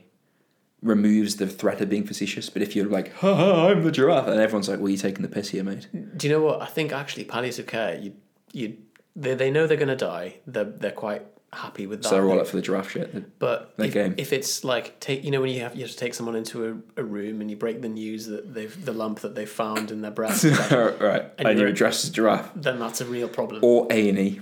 removes 0.82 1.36
the 1.36 1.46
threat 1.46 1.80
of 1.80 1.88
being 1.88 2.04
facetious. 2.06 2.50
But 2.50 2.62
if 2.62 2.76
you're 2.76 2.86
like, 2.86 3.12
ha 3.14 3.34
ha, 3.34 3.68
I'm 3.68 3.82
the 3.82 3.90
giraffe, 3.92 4.28
and 4.28 4.40
everyone's 4.40 4.68
like, 4.68 4.78
well, 4.78 4.88
you're 4.90 4.98
taking 4.98 5.22
the 5.22 5.28
piss 5.28 5.48
here, 5.50 5.64
mate. 5.64 5.88
do 6.16 6.26
you 6.26 6.32
know 6.32 6.42
what? 6.42 6.62
I 6.62 6.66
think 6.66 6.92
actually 6.92 7.24
palliative 7.24 7.66
care, 7.66 7.96
you 7.98 8.12
you 8.52 8.76
they, 9.14 9.34
they 9.34 9.50
know 9.50 9.66
they're 9.66 9.76
going 9.76 9.88
to 9.88 9.96
die. 9.96 10.36
They're 10.46 10.64
they're 10.64 10.90
quite 10.92 11.22
happy 11.52 11.86
with 11.86 12.02
that. 12.02 12.08
So 12.10 12.16
they're 12.16 12.28
all 12.28 12.38
up 12.40 12.46
for 12.46 12.56
the 12.56 12.62
giraffe 12.62 12.90
shit. 12.90 13.38
But 13.38 13.72
if, 13.78 13.92
game. 13.94 14.14
if 14.18 14.32
it's 14.32 14.62
like 14.64 15.00
take 15.00 15.24
you 15.24 15.30
know 15.30 15.40
when 15.40 15.48
you 15.50 15.60
have 15.60 15.74
you 15.74 15.82
have 15.82 15.90
to 15.90 15.96
take 15.96 16.12
someone 16.12 16.36
into 16.36 16.82
a, 16.96 17.00
a 17.00 17.04
room 17.04 17.40
and 17.40 17.50
you 17.50 17.56
break 17.56 17.80
the 17.80 17.88
news 17.88 18.26
that 18.26 18.52
they've 18.52 18.84
the 18.84 18.92
lump 18.92 19.20
that 19.20 19.34
they 19.34 19.46
found 19.46 19.90
in 19.90 20.02
their 20.02 20.10
breast, 20.10 20.44
right, 20.70 21.24
And 21.38 21.48
and 21.48 21.58
you're- 21.58 21.72
dressed 21.72 22.04
as 22.04 22.10
giraffe. 22.10 22.50
then 22.54 22.78
that's 22.78 23.00
a 23.00 23.06
real 23.06 23.28
problem. 23.28 23.64
or 23.64 23.86
A 23.90 24.08
and 24.10 24.18
E. 24.18 24.40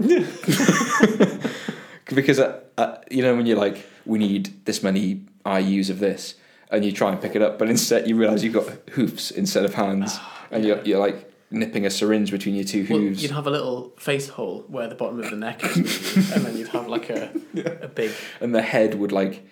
Because 2.14 2.38
uh, 2.38 2.60
uh, 2.78 2.96
you 3.10 3.22
know 3.22 3.36
when 3.36 3.44
you're 3.44 3.58
like, 3.58 3.84
we 4.06 4.18
need 4.18 4.64
this 4.64 4.82
many 4.82 5.26
IU's 5.48 5.90
of 5.90 5.98
this, 5.98 6.34
and 6.70 6.84
you 6.84 6.92
try 6.92 7.12
and 7.12 7.20
pick 7.20 7.34
it 7.34 7.42
up, 7.42 7.58
but 7.58 7.68
instead 7.68 8.08
you 8.08 8.16
realise 8.16 8.42
you've 8.42 8.54
got 8.54 8.68
hoofs 8.90 9.30
instead 9.30 9.64
of 9.64 9.74
hands, 9.74 10.18
and 10.50 10.64
you're 10.64 10.82
you're 10.82 11.00
like 11.00 11.32
nipping 11.50 11.86
a 11.86 11.90
syringe 11.90 12.30
between 12.30 12.54
your 12.54 12.64
two 12.64 12.86
Well, 12.88 12.98
hooves, 12.98 13.22
you'd 13.22 13.32
have 13.32 13.46
a 13.46 13.50
little 13.50 13.94
face 13.98 14.28
hole 14.28 14.64
where 14.68 14.86
the 14.86 14.94
bottom 14.94 15.20
of 15.20 15.30
the 15.30 15.36
neck 15.36 15.64
is, 15.64 16.32
and 16.32 16.44
then 16.44 16.56
you'd 16.56 16.68
have 16.68 16.88
like 16.88 17.10
a 17.10 17.30
a 17.82 17.88
big. 17.88 18.12
and 18.40 18.54
the 18.54 18.62
head 18.62 18.94
would 18.94 19.12
like 19.12 19.46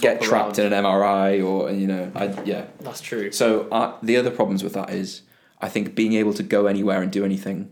get 0.00 0.22
trapped 0.22 0.58
in 0.58 0.72
an 0.72 0.84
MRI, 0.84 1.44
or 1.44 1.70
you 1.70 1.86
know, 1.86 2.10
I 2.14 2.26
yeah. 2.44 2.66
That's 2.80 3.00
true. 3.00 3.32
So 3.32 3.68
uh, 3.70 3.96
the 4.02 4.16
other 4.16 4.30
problems 4.30 4.62
with 4.62 4.74
that 4.74 4.90
is, 4.90 5.22
I 5.60 5.68
think 5.68 5.94
being 5.94 6.14
able 6.14 6.32
to 6.34 6.42
go 6.42 6.66
anywhere 6.66 7.02
and 7.02 7.10
do 7.10 7.24
anything. 7.24 7.70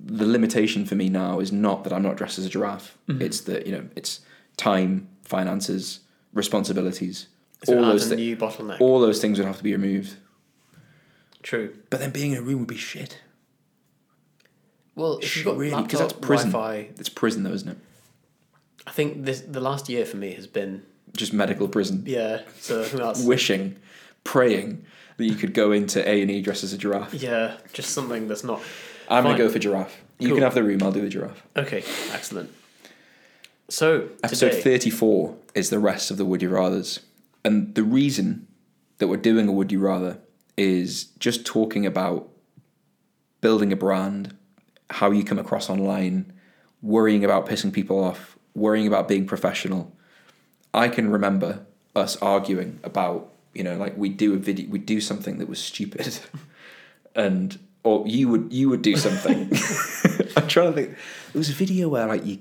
The 0.00 0.26
limitation 0.26 0.84
for 0.84 0.96
me 0.96 1.08
now 1.08 1.40
is 1.40 1.50
not 1.50 1.84
that 1.84 1.92
I'm 1.92 2.02
not 2.02 2.16
dressed 2.16 2.38
as 2.38 2.44
a 2.44 2.50
giraffe. 2.50 2.98
Mm-hmm. 3.08 3.22
It's 3.22 3.40
that 3.42 3.66
you 3.66 3.72
know 3.72 3.88
it's 3.96 4.20
time, 4.56 5.08
finances, 5.22 6.00
responsibilities. 6.34 7.28
So 7.64 7.78
all 7.78 7.84
those 7.86 8.06
a 8.10 8.10
thi- 8.10 8.16
new 8.16 8.36
bottleneck. 8.36 8.80
all 8.80 9.00
those 9.00 9.20
things 9.20 9.38
would 9.38 9.46
have 9.46 9.56
to 9.56 9.62
be 9.62 9.72
removed. 9.72 10.16
True. 11.42 11.74
But 11.90 12.00
then 12.00 12.10
being 12.10 12.32
in 12.32 12.38
a 12.38 12.42
room 12.42 12.60
would 12.60 12.68
be 12.68 12.76
shit. 12.76 13.20
Well, 14.94 15.18
if 15.18 15.36
you've 15.36 15.44
got 15.44 15.56
Really? 15.56 15.70
'Cause 15.70 15.80
laptop, 15.94 16.00
that's 16.00 16.12
prison. 16.26 16.50
Wi-Fi, 16.52 16.88
It's 16.98 17.08
prison 17.08 17.42
though, 17.42 17.52
isn't 17.52 17.68
it? 17.68 17.78
I 18.86 18.90
think 18.90 19.24
this 19.24 19.40
the 19.40 19.60
last 19.60 19.88
year 19.88 20.04
for 20.04 20.16
me 20.16 20.32
has 20.34 20.46
been 20.46 20.82
Just 21.16 21.32
medical 21.32 21.68
prison. 21.68 22.02
yeah. 22.06 22.42
So 22.60 22.82
that's 22.84 23.22
Wishing, 23.24 23.76
praying 24.24 24.84
that 25.16 25.24
you 25.24 25.34
could 25.34 25.54
go 25.54 25.72
into 25.72 26.06
A 26.08 26.22
and 26.22 26.30
E 26.30 26.40
dressed 26.42 26.64
as 26.64 26.72
a 26.72 26.78
giraffe. 26.78 27.14
yeah, 27.14 27.56
just 27.72 27.90
something 27.90 28.28
that's 28.28 28.44
not 28.44 28.60
I'm 29.08 29.22
Fine. 29.24 29.32
gonna 29.32 29.38
go 29.44 29.50
for 29.50 29.58
giraffe. 29.58 30.00
You 30.18 30.28
Cool. 30.28 30.36
can 30.36 30.44
have 30.44 30.54
the 30.54 30.62
room. 30.62 30.82
I'll 30.82 30.92
do 30.92 31.00
the 31.02 31.08
giraffe. 31.08 31.42
okay. 31.56 31.82
Excellent. 32.12 32.50
So 33.68 34.08
Episode 34.22 34.50
today, 34.50 34.62
34 34.62 35.36
is 35.54 35.70
the 35.70 35.78
rest 35.78 36.10
of 36.10 36.18
the 36.18 36.24
Would 36.24 36.42
You 36.42 36.50
Rathers. 36.50 37.00
And 37.44 37.74
the 37.74 37.82
reason 37.82 38.46
that 38.98 39.08
we're 39.08 39.16
doing 39.16 39.48
a 39.48 39.52
Would 39.52 39.72
You 39.72 39.80
Rather 39.80 40.18
is 40.56 41.04
just 41.18 41.46
talking 41.46 41.86
about 41.86 42.28
building 43.40 43.72
a 43.72 43.76
brand, 43.76 44.36
how 44.90 45.10
you 45.10 45.24
come 45.24 45.38
across 45.38 45.70
online, 45.70 46.32
worrying 46.82 47.24
about 47.24 47.46
pissing 47.46 47.72
people 47.72 48.02
off, 48.02 48.38
worrying 48.54 48.86
about 48.86 49.08
being 49.08 49.26
professional. 49.26 49.96
I 50.74 50.88
can 50.88 51.10
remember 51.10 51.64
us 51.96 52.16
arguing 52.16 52.80
about, 52.84 53.32
you 53.54 53.64
know, 53.64 53.76
like 53.76 53.96
we 53.96 54.10
do 54.10 54.34
a 54.34 54.36
video, 54.36 54.68
we 54.68 54.78
do 54.78 55.00
something 55.00 55.38
that 55.38 55.48
was 55.48 55.58
stupid, 55.58 56.18
and 57.14 57.58
or 57.82 58.06
you 58.06 58.28
would 58.28 58.52
you 58.52 58.68
would 58.68 58.82
do 58.82 58.96
something. 58.96 59.50
I'm 60.36 60.48
trying 60.48 60.72
to 60.72 60.72
think. 60.72 60.96
It 61.34 61.38
was 61.38 61.50
a 61.50 61.54
video 61.54 61.88
where 61.88 62.06
like 62.06 62.24
you 62.26 62.38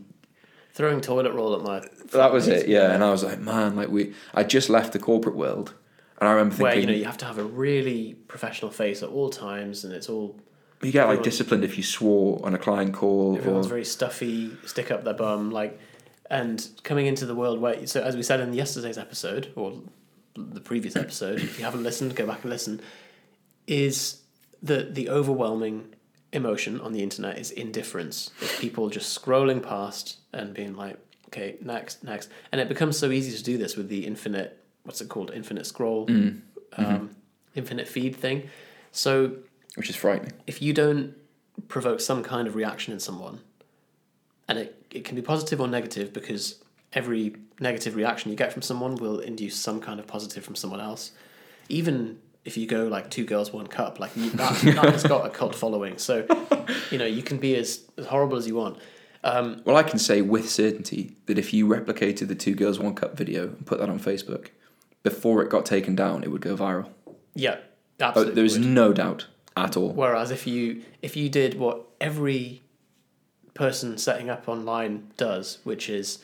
throwing 0.74 1.02
toilet 1.02 1.34
roll 1.34 1.56
at 1.56 1.62
my 1.62 1.81
that 2.12 2.31
was 2.31 2.48
it, 2.48 2.68
yeah. 2.68 2.94
And 2.94 3.04
I 3.04 3.12
was 3.12 3.24
like, 3.24 3.40
man, 3.40 3.75
like 3.75 3.90
we, 3.90 4.14
I 4.33 4.44
just 4.44 4.69
left 4.69 4.94
the 4.94 5.00
corporate 5.00 5.36
world, 5.36 5.74
and 6.19 6.28
I 6.28 6.31
remember 6.33 6.56
Where 6.56 6.71
thinking, 6.71 6.90
you 6.90 6.95
know 6.95 7.00
you 7.00 7.06
have 7.06 7.18
to 7.19 7.26
have 7.26 7.38
a 7.38 7.44
really 7.44 8.16
professional 8.28 8.71
face 8.71 9.04
at 9.04 9.09
all 9.09 9.30
times, 9.30 9.83
and 9.83 9.94
it's 9.94 10.09
all 10.09 10.36
you 10.81 10.92
get 10.92 11.04
like 11.04 11.14
everyone- 11.14 11.24
disciplined 11.24 11.64
if 11.64 11.78
you 11.78 11.83
swore 11.83 12.40
on 12.45 12.54
a 12.54 12.57
client 12.57 12.94
call, 12.94 13.38
everyone's 13.38 13.68
or 13.68 13.69
very 13.69 13.86
stuffy, 13.86 14.52
stick 14.66 14.92
up 14.92 15.04
their 15.04 15.14
bum, 15.14 15.50
like, 15.52 15.80
and 16.30 16.68
coming 16.83 17.06
into 17.06 17.26
the 17.26 17.36
world 17.36 17.59
where 17.59 17.88
so 17.88 18.02
as 18.02 18.16
we 18.16 18.24
said 18.24 18.40
in 18.40 18.54
yesterday's 18.54 18.97
episode 18.97 19.52
or 19.56 19.81
the 20.36 20.59
previous 20.59 20.95
episode, 20.95 21.40
if 21.40 21.59
you 21.59 21.66
haven't 21.66 21.83
listened, 21.83 22.16
go 22.16 22.26
back 22.26 22.42
and 22.42 22.50
listen. 22.50 22.81
Is 23.66 24.21
the 24.62 24.83
the 24.83 25.09
overwhelming 25.09 25.95
emotion 26.33 26.81
on 26.81 26.92
the 26.92 27.02
internet 27.02 27.37
is 27.37 27.52
indifference. 27.52 28.31
It's 28.42 28.59
people 28.59 28.90
just 28.90 29.18
scrolling 29.19 29.61
past 29.63 30.18
and 30.33 30.54
being 30.54 30.75
like, 30.75 30.97
okay, 31.28 31.56
next, 31.61 32.04
next, 32.04 32.30
and 32.52 32.59
it 32.59 32.68
becomes 32.68 32.97
so 32.97 33.09
easy 33.11 33.35
to 33.37 33.44
do 33.44 33.57
this 33.57 33.75
with 33.78 33.87
the 33.90 34.06
infinite. 34.06 34.59
What's 34.83 34.99
it 35.02 35.09
called? 35.09 35.31
Infinite 35.33 35.66
scroll, 35.66 36.07
Mm. 36.07 36.42
um, 36.78 36.85
Mm-hmm. 36.85 37.06
infinite 37.56 37.87
feed 37.87 38.16
thing. 38.16 38.49
So 38.92 39.37
which 39.75 39.90
is 39.90 39.95
frightening. 39.95 40.33
if 40.47 40.61
you 40.61 40.73
don't 40.73 41.16
provoke 41.68 41.99
some 41.99 42.21
kind 42.23 42.47
of 42.47 42.56
reaction 42.56 42.94
in 42.94 42.99
someone, 42.99 43.40
and 44.47 44.59
it, 44.59 44.85
it 44.92 45.06
can 45.06 45.16
be 45.16 45.21
positive 45.21 45.61
or 45.61 45.68
negative 45.68 46.11
because 46.13 46.61
every 46.94 47.35
negative 47.59 47.95
reaction 47.95 48.30
you 48.30 48.37
get 48.37 48.52
from 48.54 48.61
someone 48.61 48.95
will 48.95 49.19
induce 49.19 49.56
some 49.56 49.80
kind 49.80 49.99
of 49.99 50.06
positive 50.07 50.44
from 50.44 50.56
someone 50.56 50.81
else. 50.81 51.11
Even 51.69 52.19
if 52.45 52.57
you 52.57 52.68
go 52.68 52.88
like 52.88 53.09
two 53.09 53.26
girls, 53.26 53.54
one 53.54 53.68
cup, 53.68 54.00
like 54.00 54.16
you, 54.18 54.30
that, 54.31 54.54
that 54.64 54.92
has 54.92 55.04
got 55.04 55.26
a 55.26 55.30
cult 55.30 55.56
following. 55.56 55.97
So, 55.97 56.26
you 56.92 56.97
know, 56.97 57.06
you 57.06 57.23
can 57.23 57.38
be 57.38 57.56
as, 57.56 57.81
as 57.97 58.06
horrible 58.07 58.38
as 58.38 58.47
you 58.47 58.56
want. 58.56 58.78
Um, 59.23 59.62
Well, 59.66 59.78
I 59.78 59.83
can 59.83 60.00
say 60.00 60.21
with 60.21 60.50
certainty 60.50 61.16
that 61.28 61.38
if 61.40 61.54
you 61.54 61.66
replicated 61.68 62.28
the 62.28 62.35
two 62.35 62.54
girls 62.56 62.80
one 62.80 62.95
cup 62.95 63.16
video 63.16 63.44
and 63.47 63.66
put 63.66 63.80
that 63.80 63.90
on 63.90 64.00
Facebook, 64.00 64.47
before 65.04 65.42
it 65.42 65.50
got 65.50 65.66
taken 65.66 65.95
down, 65.95 66.23
it 66.23 66.31
would 66.31 66.42
go 66.42 66.56
viral. 66.57 66.90
yeah, 67.33 67.57
Oh, 68.02 68.06
absolutely. 68.07 68.33
there 68.35 68.44
was 68.44 68.57
would. 68.59 68.68
no 68.68 68.92
doubt 68.92 69.28
at 69.56 69.78
all. 69.78 69.94
Whereas 69.94 70.31
if 70.31 70.45
you 70.47 70.83
if 71.02 71.16
you 71.16 71.30
did 71.30 71.57
what 71.59 71.83
every 72.02 72.62
person 73.54 73.97
setting 73.97 74.30
up 74.30 74.50
online 74.50 75.07
does, 75.16 75.59
which 75.64 75.90
is 75.90 76.19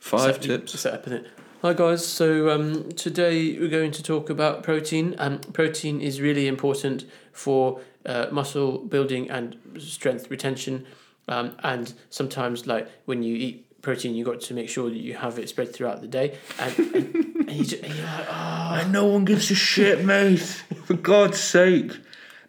Five 0.00 0.34
set, 0.34 0.42
tips. 0.42 0.78
Set 0.80 0.92
up 0.92 1.06
in 1.06 1.12
it. 1.14 1.26
Hi 1.64 1.72
guys, 1.72 2.06
so 2.06 2.50
um, 2.50 2.92
today 2.92 3.58
we're 3.58 3.70
going 3.70 3.90
to 3.92 4.02
talk 4.02 4.28
about 4.28 4.62
protein. 4.62 5.14
Um, 5.16 5.38
protein 5.38 6.02
is 6.02 6.20
really 6.20 6.46
important 6.46 7.06
for 7.32 7.80
uh, 8.04 8.26
muscle 8.30 8.76
building 8.76 9.30
and 9.30 9.56
strength 9.78 10.30
retention. 10.30 10.84
Um, 11.26 11.56
and 11.62 11.94
sometimes, 12.10 12.66
like 12.66 12.90
when 13.06 13.22
you 13.22 13.34
eat 13.34 13.80
protein, 13.80 14.14
you 14.14 14.26
got 14.26 14.42
to 14.42 14.52
make 14.52 14.68
sure 14.68 14.90
that 14.90 14.98
you 14.98 15.14
have 15.14 15.38
it 15.38 15.48
spread 15.48 15.72
throughout 15.72 16.02
the 16.02 16.06
day, 16.06 16.36
and, 16.58 16.78
and, 16.78 17.14
and, 17.14 17.52
you 17.52 17.64
just, 17.64 17.82
and 17.82 17.94
you're 17.94 18.04
like, 18.04 18.26
oh, 18.28 18.78
And 18.82 18.92
no 18.92 19.06
one 19.06 19.24
gives 19.24 19.50
a 19.50 19.54
shit, 19.54 20.04
mate. 20.04 20.40
For 20.84 20.92
God's 20.92 21.40
sake. 21.40 21.92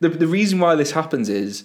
The, 0.01 0.09
the 0.09 0.27
reason 0.27 0.59
why 0.59 0.75
this 0.75 0.91
happens 0.91 1.29
is 1.29 1.63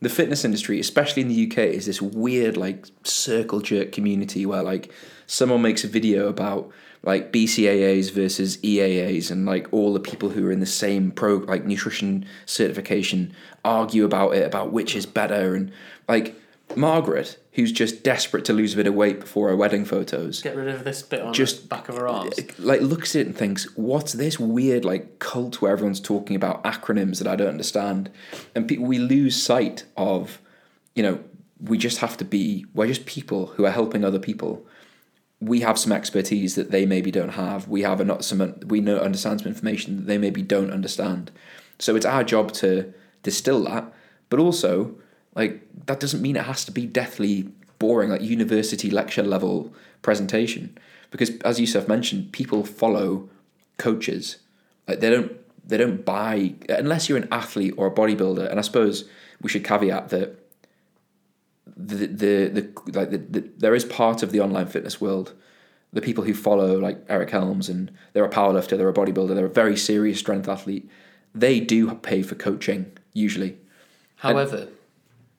the 0.00 0.08
fitness 0.08 0.44
industry, 0.44 0.78
especially 0.78 1.22
in 1.22 1.28
the 1.28 1.46
UK, 1.50 1.58
is 1.58 1.86
this 1.86 2.02
weird, 2.02 2.56
like, 2.56 2.86
circle 3.04 3.60
jerk 3.60 3.92
community 3.92 4.44
where, 4.44 4.62
like, 4.62 4.92
someone 5.26 5.62
makes 5.62 5.84
a 5.84 5.88
video 5.88 6.28
about, 6.28 6.70
like, 7.02 7.32
BCAAs 7.32 8.10
versus 8.12 8.58
EAAs, 8.58 9.30
and, 9.30 9.46
like, 9.46 9.66
all 9.72 9.94
the 9.94 10.00
people 10.00 10.30
who 10.30 10.46
are 10.46 10.52
in 10.52 10.60
the 10.60 10.66
same 10.66 11.10
pro, 11.10 11.36
like, 11.36 11.64
nutrition 11.64 12.26
certification 12.44 13.34
argue 13.64 14.04
about 14.04 14.34
it, 14.34 14.44
about 14.44 14.72
which 14.72 14.94
is 14.94 15.06
better. 15.06 15.54
And, 15.54 15.72
like, 16.08 16.34
Margaret, 16.74 17.38
who's 17.52 17.72
just 17.72 18.02
desperate 18.02 18.44
to 18.46 18.52
lose 18.52 18.74
a 18.74 18.76
bit 18.76 18.86
of 18.86 18.94
weight 18.94 19.20
before 19.20 19.48
her 19.48 19.56
wedding 19.56 19.84
photos, 19.84 20.42
get 20.42 20.56
rid 20.56 20.68
of 20.68 20.84
this 20.84 21.02
bit 21.02 21.22
on 21.22 21.32
Just- 21.32 21.62
the 21.62 21.68
back 21.68 21.88
of 21.88 21.96
her 21.96 22.08
arms. 22.08 22.34
like 22.58 22.80
looks 22.80 23.14
at 23.14 23.20
it 23.22 23.26
and 23.28 23.36
thinks, 23.36 23.64
"What's 23.76 24.12
this 24.12 24.38
weird 24.38 24.84
like 24.84 25.18
cult 25.18 25.62
where 25.62 25.72
everyone's 25.72 26.00
talking 26.00 26.36
about 26.36 26.62
acronyms 26.64 27.18
that 27.18 27.26
I 27.28 27.36
don't 27.36 27.48
understand?" 27.48 28.10
And 28.54 28.66
people, 28.68 28.84
we 28.86 28.98
lose 28.98 29.40
sight 29.40 29.84
of, 29.96 30.40
you 30.94 31.02
know, 31.02 31.20
we 31.62 31.78
just 31.78 31.98
have 31.98 32.16
to 32.18 32.24
be. 32.24 32.66
We're 32.74 32.88
just 32.88 33.06
people 33.06 33.46
who 33.56 33.64
are 33.64 33.70
helping 33.70 34.04
other 34.04 34.18
people. 34.18 34.66
We 35.40 35.60
have 35.60 35.78
some 35.78 35.92
expertise 35.92 36.54
that 36.56 36.70
they 36.70 36.84
maybe 36.84 37.10
don't 37.10 37.30
have. 37.30 37.68
We 37.68 37.82
have 37.82 38.00
a, 38.00 38.04
not 38.04 38.24
some. 38.24 38.54
We 38.66 38.80
know 38.80 38.98
understand 38.98 39.40
some 39.40 39.48
information 39.48 39.96
that 39.96 40.06
they 40.06 40.18
maybe 40.18 40.42
don't 40.42 40.70
understand. 40.70 41.30
So 41.78 41.94
it's 41.96 42.06
our 42.06 42.24
job 42.24 42.52
to 42.54 42.92
distill 43.22 43.64
that, 43.64 43.92
but 44.28 44.38
also 44.40 44.96
like 45.36 45.62
that 45.86 46.00
doesn't 46.00 46.22
mean 46.22 46.34
it 46.34 46.44
has 46.44 46.64
to 46.64 46.72
be 46.72 46.86
deathly 46.86 47.48
boring, 47.78 48.10
like 48.10 48.22
university 48.22 48.90
lecture 48.90 49.22
level 49.22 49.72
presentation. 50.02 50.76
Because 51.10 51.30
as 51.40 51.60
Yusuf 51.60 51.86
mentioned, 51.86 52.32
people 52.32 52.64
follow 52.64 53.28
coaches. 53.76 54.38
Like 54.88 55.00
they 55.00 55.10
don't 55.10 55.32
they 55.64 55.76
don't 55.76 56.04
buy 56.04 56.54
unless 56.68 57.08
you're 57.08 57.18
an 57.18 57.28
athlete 57.30 57.74
or 57.76 57.86
a 57.86 57.90
bodybuilder. 57.90 58.50
And 58.50 58.58
I 58.58 58.62
suppose 58.62 59.04
we 59.42 59.48
should 59.48 59.64
caveat 59.64 60.08
that 60.08 60.38
the 61.76 62.06
the, 62.06 62.48
the 62.48 62.92
like 62.92 63.10
the, 63.10 63.18
the 63.18 63.50
there 63.58 63.74
is 63.74 63.84
part 63.84 64.22
of 64.22 64.32
the 64.32 64.40
online 64.40 64.66
fitness 64.66 65.00
world. 65.00 65.34
The 65.92 66.00
people 66.00 66.24
who 66.24 66.34
follow 66.34 66.78
like 66.78 67.04
Eric 67.08 67.30
Helms 67.30 67.68
and 67.68 67.90
they're 68.12 68.24
a 68.24 68.30
powerlifter, 68.30 68.76
they're 68.76 68.88
a 68.88 68.94
bodybuilder, 68.94 69.34
they're 69.34 69.46
a 69.46 69.50
very 69.50 69.76
serious 69.76 70.18
strength 70.18 70.48
athlete. 70.48 70.90
They 71.34 71.60
do 71.60 71.94
pay 71.96 72.22
for 72.22 72.34
coaching 72.34 72.92
usually. 73.12 73.58
However, 74.16 74.68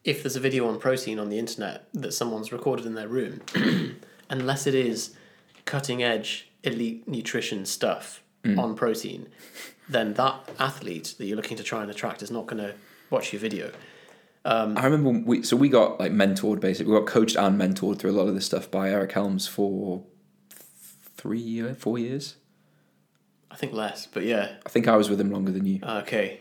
if 0.07 0.23
there's 0.23 0.37
a 0.37 0.39
video 0.39 0.67
on 0.69 0.79
protein 0.79 1.19
on 1.19 1.27
the 1.27 1.37
internet 1.37 1.85
that 1.93 2.13
someone's 2.13 2.53
recorded 2.53 2.85
in 2.85 2.95
their 2.95 3.09
room, 3.09 3.41
unless 4.29 4.65
it 4.65 4.73
is 4.73 5.13
cutting 5.65 6.01
edge 6.01 6.49
elite 6.63 7.05
nutrition 7.07 7.65
stuff 7.65 8.23
mm. 8.41 8.57
on 8.57 8.73
protein, 8.73 9.27
then 9.89 10.13
that 10.13 10.49
athlete 10.57 11.13
that 11.17 11.25
you're 11.25 11.35
looking 11.35 11.57
to 11.57 11.63
try 11.63 11.81
and 11.81 11.91
attract 11.91 12.23
is 12.23 12.31
not 12.31 12.47
going 12.47 12.63
to 12.63 12.73
watch 13.09 13.33
your 13.33 13.41
video. 13.41 13.69
Um, 14.45 14.77
I 14.77 14.85
remember 14.85 15.09
when 15.09 15.25
we 15.25 15.43
so 15.43 15.57
we 15.57 15.67
got 15.67 15.99
like 15.99 16.13
mentored 16.13 16.61
basically. 16.61 16.93
We 16.93 16.99
got 16.99 17.07
coached 17.07 17.35
and 17.35 17.59
mentored 17.59 17.99
through 17.99 18.11
a 18.11 18.17
lot 18.17 18.29
of 18.29 18.33
this 18.33 18.45
stuff 18.45 18.71
by 18.71 18.89
Eric 18.89 19.11
Helms 19.11 19.45
for 19.45 20.03
three 21.17 21.73
four 21.73 21.99
years. 21.99 22.37
I 23.51 23.57
think 23.57 23.73
less, 23.73 24.07
but 24.07 24.23
yeah. 24.23 24.55
I 24.65 24.69
think 24.69 24.87
I 24.87 24.95
was 24.95 25.09
with 25.09 25.19
him 25.19 25.31
longer 25.31 25.51
than 25.51 25.65
you. 25.65 25.81
Okay. 25.83 26.39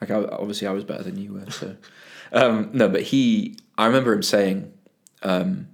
Like 0.00 0.10
I, 0.10 0.16
obviously 0.24 0.66
I 0.66 0.72
was 0.72 0.82
better 0.82 1.04
than 1.04 1.18
you 1.18 1.34
were. 1.34 1.50
So 1.52 1.76
um, 2.32 2.70
no, 2.72 2.88
but 2.88 3.02
he, 3.02 3.56
I 3.76 3.86
remember 3.86 4.12
him 4.12 4.22
saying, 4.22 4.72
um, 5.22 5.68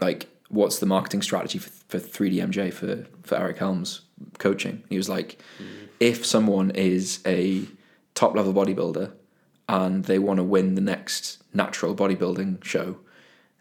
like, 0.00 0.28
what's 0.48 0.78
the 0.78 0.86
marketing 0.86 1.22
strategy 1.22 1.58
for 1.58 1.70
for 1.88 1.98
three 1.98 2.30
DMJ 2.36 2.72
for 2.72 3.06
for 3.22 3.36
Eric 3.36 3.58
Helms 3.58 4.02
coaching? 4.38 4.82
He 4.88 4.96
was 4.96 5.08
like, 5.08 5.40
if 6.00 6.26
someone 6.26 6.70
is 6.72 7.20
a 7.26 7.64
top 8.14 8.34
level 8.34 8.52
bodybuilder 8.52 9.12
and 9.68 10.04
they 10.04 10.18
want 10.18 10.38
to 10.38 10.44
win 10.44 10.74
the 10.74 10.80
next 10.80 11.42
natural 11.52 11.94
bodybuilding 11.94 12.62
show, 12.64 12.98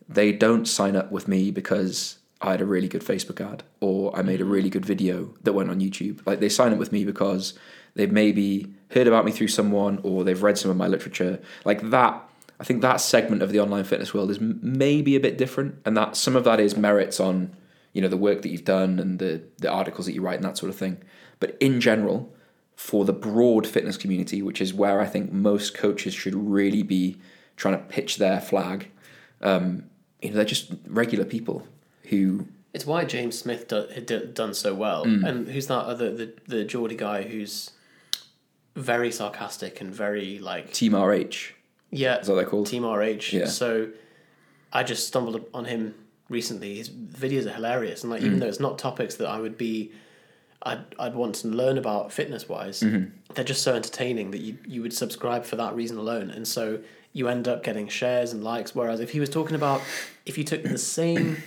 they 0.07 0.31
don't 0.31 0.65
sign 0.65 0.95
up 0.95 1.11
with 1.11 1.27
me 1.27 1.51
because 1.51 2.17
I 2.43 2.51
had 2.51 2.61
a 2.61 2.65
really 2.65 2.89
good 2.89 3.03
Facebook 3.03 3.39
ad 3.39 3.63
or 3.79 4.15
I 4.15 4.21
made 4.21 4.41
a 4.41 4.45
really 4.45 4.69
good 4.69 4.85
video 4.85 5.33
that 5.43 5.53
went 5.53 5.69
on 5.69 5.79
YouTube. 5.79 6.19
Like 6.25 6.41
they 6.41 6.49
sign 6.49 6.73
up 6.73 6.77
with 6.77 6.91
me 6.91 7.05
because 7.05 7.53
they've 7.95 8.11
maybe 8.11 8.73
heard 8.91 9.07
about 9.07 9.23
me 9.23 9.31
through 9.31 9.47
someone 9.47 10.01
or 10.03 10.25
they've 10.25 10.43
read 10.43 10.57
some 10.57 10.69
of 10.69 10.75
my 10.75 10.87
literature. 10.87 11.39
Like 11.63 11.89
that, 11.91 12.21
I 12.59 12.65
think 12.65 12.81
that 12.81 12.97
segment 12.97 13.41
of 13.41 13.53
the 13.53 13.61
online 13.61 13.85
fitness 13.85 14.13
world 14.13 14.29
is 14.29 14.39
m- 14.39 14.59
maybe 14.61 15.15
a 15.15 15.21
bit 15.21 15.37
different, 15.37 15.75
and 15.85 15.95
that 15.95 16.17
some 16.17 16.35
of 16.35 16.43
that 16.43 16.59
is 16.59 16.75
merits 16.75 17.19
on 17.19 17.55
you 17.93 18.01
know 18.01 18.07
the 18.09 18.17
work 18.17 18.41
that 18.41 18.49
you've 18.49 18.65
done 18.65 18.99
and 18.99 19.19
the 19.19 19.41
the 19.57 19.69
articles 19.71 20.05
that 20.05 20.13
you 20.13 20.21
write 20.21 20.35
and 20.35 20.43
that 20.43 20.57
sort 20.57 20.69
of 20.69 20.75
thing. 20.75 21.01
But 21.39 21.57
in 21.59 21.79
general, 21.79 22.33
for 22.75 23.05
the 23.05 23.13
broad 23.13 23.65
fitness 23.65 23.97
community, 23.97 24.41
which 24.41 24.61
is 24.61 24.73
where 24.73 24.99
I 24.99 25.05
think 25.05 25.31
most 25.31 25.73
coaches 25.73 26.13
should 26.13 26.35
really 26.35 26.83
be 26.83 27.17
trying 27.55 27.77
to 27.77 27.83
pitch 27.83 28.17
their 28.17 28.39
flag, 28.39 28.91
um, 29.41 29.85
you 30.21 30.29
know, 30.29 30.35
they're 30.35 30.45
just 30.45 30.73
regular 30.87 31.25
people 31.25 31.67
who 32.13 32.45
It's 32.73 32.85
why 32.85 33.05
James 33.05 33.37
Smith 33.37 33.67
do, 33.67 33.87
had 33.93 34.05
do- 34.05 34.25
done 34.25 34.53
so 34.53 34.73
well. 34.73 35.05
Mm. 35.05 35.27
And 35.27 35.47
who's 35.47 35.67
that 35.67 35.85
other, 35.85 36.13
the, 36.15 36.33
the 36.47 36.63
Geordie 36.63 36.95
guy 36.95 37.23
who's 37.23 37.71
very 38.75 39.11
sarcastic 39.11 39.81
and 39.81 39.93
very 39.93 40.39
like, 40.39 40.73
Team 40.73 40.95
RH 40.95 41.53
yeah, 41.91 42.19
is 42.19 42.25
that 42.27 42.33
what 42.33 42.35
they're 42.39 42.49
called. 42.49 42.67
Team 42.67 42.85
RH. 42.85 43.31
Yeah. 43.31 43.45
So 43.45 43.89
I 44.71 44.81
just 44.83 45.07
stumbled 45.07 45.45
on 45.53 45.65
him 45.65 45.93
recently. 46.29 46.75
His 46.75 46.89
videos 46.89 47.45
are 47.45 47.51
hilarious, 47.53 48.01
and 48.03 48.09
like 48.11 48.21
Mm. 48.21 48.25
even 48.25 48.39
though 48.39 48.47
it's 48.47 48.59
not 48.59 48.79
topics 48.79 49.15
that 49.17 49.27
I 49.27 49.39
would 49.39 49.57
be, 49.59 49.91
I'd 50.63 50.83
I'd 50.97 51.13
want 51.13 51.35
to 51.35 51.49
learn 51.49 51.77
about 51.77 52.11
fitness 52.11 52.49
wise. 52.49 52.79
Mm-hmm. 52.81 53.11
They're 53.35 53.43
just 53.53 53.61
so 53.61 53.75
entertaining 53.75 54.31
that 54.31 54.41
you 54.41 54.57
you 54.65 54.81
would 54.81 54.93
subscribe 54.93 55.45
for 55.45 55.55
that 55.57 55.75
reason 55.75 55.97
alone, 55.99 56.31
and 56.31 56.47
so 56.47 56.79
you 57.11 57.27
end 57.27 57.47
up 57.47 57.63
getting 57.63 57.87
shares 57.87 58.33
and 58.33 58.43
likes. 58.43 58.73
Whereas 58.73 58.99
if 58.99 59.11
he 59.11 59.19
was 59.19 59.29
talking 59.29 59.55
about 59.55 59.81
if 60.25 60.35
you 60.39 60.43
took 60.43 60.63
the 60.63 60.79
same 60.79 61.37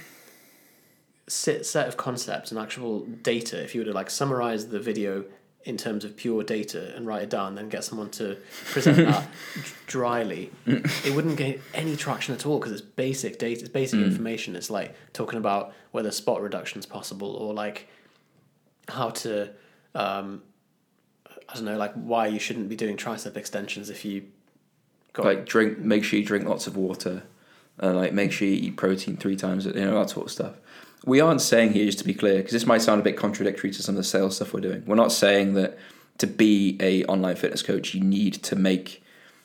set 1.28 1.66
set 1.66 1.88
of 1.88 1.96
concepts 1.96 2.50
and 2.50 2.60
actual 2.60 3.00
data, 3.00 3.62
if 3.62 3.74
you 3.74 3.80
were 3.80 3.86
to 3.86 3.92
like 3.92 4.10
summarize 4.10 4.68
the 4.68 4.80
video 4.80 5.24
in 5.64 5.76
terms 5.76 6.04
of 6.04 6.16
pure 6.16 6.44
data 6.44 6.94
and 6.94 7.06
write 7.06 7.22
it 7.22 7.30
down, 7.30 7.56
then 7.56 7.68
get 7.68 7.82
someone 7.82 8.08
to 8.08 8.36
present 8.66 8.98
that 8.98 9.28
dryly, 9.88 10.52
it 10.64 11.12
wouldn't 11.12 11.36
gain 11.36 11.60
any 11.74 11.96
traction 11.96 12.32
at 12.32 12.46
all 12.46 12.60
because 12.60 12.70
it's 12.70 12.80
basic 12.80 13.36
data, 13.40 13.62
it's 13.62 13.68
basic 13.68 13.98
information. 13.98 14.54
It's 14.54 14.70
like 14.70 14.94
talking 15.12 15.38
about 15.40 15.74
whether 15.90 16.12
spot 16.12 16.40
reduction 16.40 16.78
is 16.78 16.86
possible 16.86 17.34
or 17.34 17.52
like 17.52 17.88
how 18.88 19.10
to, 19.10 19.50
um, 19.96 20.42
I 21.48 21.54
don't 21.54 21.64
know, 21.64 21.76
like 21.76 21.94
why 21.94 22.28
you 22.28 22.38
shouldn't 22.38 22.68
be 22.68 22.76
doing 22.76 22.96
tricep 22.96 23.36
extensions 23.36 23.90
if 23.90 24.04
you 24.04 24.22
got 25.16 25.24
like 25.24 25.46
drink 25.46 25.78
make 25.78 26.04
sure 26.04 26.18
you 26.18 26.24
drink 26.24 26.46
lots 26.46 26.66
of 26.66 26.76
water 26.76 27.22
and 27.78 27.96
like 27.96 28.12
make 28.12 28.30
sure 28.30 28.46
you 28.46 28.54
eat 28.54 28.76
protein 28.76 29.16
three 29.16 29.34
times 29.34 29.64
you 29.64 29.72
know 29.72 29.98
that 29.98 30.10
sort 30.10 30.26
of 30.26 30.32
stuff 30.32 30.54
we 31.04 31.20
aren't 31.20 31.40
saying 31.40 31.72
here 31.72 31.84
just 31.86 31.98
to 31.98 32.04
be 32.04 32.14
clear 32.14 32.38
because 32.38 32.52
this 32.52 32.66
might 32.66 32.82
sound 32.82 33.00
a 33.00 33.04
bit 33.04 33.16
contradictory 33.16 33.70
to 33.70 33.82
some 33.82 33.94
of 33.94 33.96
the 33.96 34.04
sales 34.04 34.36
stuff 34.36 34.52
we're 34.52 34.60
doing 34.60 34.82
we're 34.86 34.94
not 34.94 35.12
saying 35.12 35.54
that 35.54 35.78
to 36.18 36.26
be 36.26 36.76
a 36.80 37.04
online 37.04 37.36
fitness 37.36 37.62
coach 37.62 37.94
you 37.94 38.02
need 38.02 38.34
to 38.34 38.56
make 38.56 39.02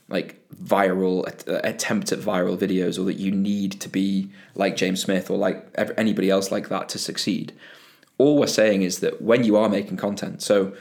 like 0.07 0.39
viral 0.55 1.25
att- 1.27 1.47
uh, 1.47 1.61
attempt 1.63 2.11
at 2.11 2.19
viral 2.19 2.57
videos 2.57 2.99
or 2.99 3.03
that 3.03 3.17
you 3.17 3.31
need 3.31 3.79
to 3.79 3.87
be 3.87 4.29
like 4.55 4.75
James 4.75 5.01
Smith 5.01 5.29
or 5.29 5.37
like 5.37 5.73
anybody 5.97 6.29
else 6.29 6.51
like 6.51 6.69
that 6.69 6.89
to 6.89 6.99
succeed 6.99 7.53
all 8.17 8.37
we're 8.37 8.47
saying 8.47 8.81
is 8.81 8.99
that 8.99 9.21
when 9.21 9.43
you 9.43 9.55
are 9.55 9.69
making 9.69 9.97
content 9.97 10.41
so 10.41 10.73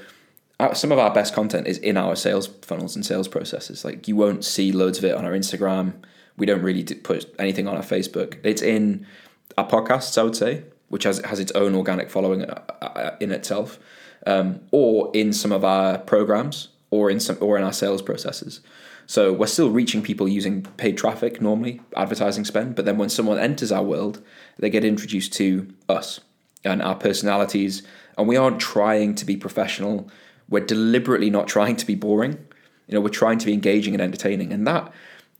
uh, 0.60 0.74
some 0.74 0.92
of 0.92 0.98
our 0.98 1.12
best 1.12 1.32
content 1.34 1.66
is 1.66 1.78
in 1.78 1.96
our 1.96 2.14
sales 2.14 2.48
funnels 2.60 2.94
and 2.94 3.04
sales 3.04 3.26
processes. 3.26 3.82
Like 3.82 4.06
you 4.06 4.14
won't 4.14 4.44
see 4.44 4.72
loads 4.72 4.98
of 4.98 5.04
it 5.06 5.14
on 5.14 5.24
our 5.24 5.32
Instagram. 5.32 5.94
We 6.36 6.44
don't 6.44 6.60
really 6.60 6.84
put 6.84 7.34
anything 7.38 7.66
on 7.66 7.76
our 7.76 7.82
Facebook. 7.82 8.36
It's 8.42 8.60
in 8.60 9.06
our 9.58 9.66
podcasts, 9.68 10.16
I 10.18 10.22
would 10.22 10.36
say, 10.36 10.64
which 10.88 11.04
has 11.04 11.18
has 11.24 11.38
its 11.40 11.52
own 11.52 11.74
organic 11.74 12.10
following 12.10 12.44
uh, 12.44 12.62
uh, 12.82 13.16
in 13.20 13.32
itself, 13.32 13.78
um, 14.26 14.60
or 14.70 15.10
in 15.14 15.32
some 15.32 15.52
of 15.52 15.64
our 15.64 15.98
programs, 15.98 16.68
or 16.90 17.10
in 17.10 17.20
some 17.20 17.38
or 17.40 17.56
in 17.56 17.64
our 17.64 17.72
sales 17.72 18.02
processes. 18.02 18.60
So 19.06 19.32
we're 19.32 19.46
still 19.46 19.70
reaching 19.70 20.02
people 20.02 20.28
using 20.28 20.62
paid 20.76 20.96
traffic 20.96 21.40
normally, 21.40 21.80
advertising 21.96 22.44
spend. 22.44 22.76
But 22.76 22.84
then 22.84 22.96
when 22.96 23.08
someone 23.08 23.40
enters 23.40 23.72
our 23.72 23.82
world, 23.82 24.22
they 24.58 24.70
get 24.70 24.84
introduced 24.84 25.32
to 25.32 25.66
us 25.88 26.20
and 26.64 26.80
our 26.80 26.94
personalities, 26.94 27.82
and 28.16 28.28
we 28.28 28.36
aren't 28.36 28.60
trying 28.60 29.16
to 29.16 29.24
be 29.24 29.36
professional. 29.36 30.08
We're 30.48 30.64
deliberately 30.64 31.30
not 31.30 31.48
trying 31.48 31.76
to 31.76 31.86
be 31.86 31.96
boring. 31.96 32.38
You 32.86 32.94
know, 32.94 33.00
we're 33.00 33.08
trying 33.08 33.38
to 33.38 33.46
be 33.46 33.52
engaging 33.52 33.94
and 33.94 34.02
entertaining, 34.02 34.52
and 34.52 34.66
that, 34.66 34.92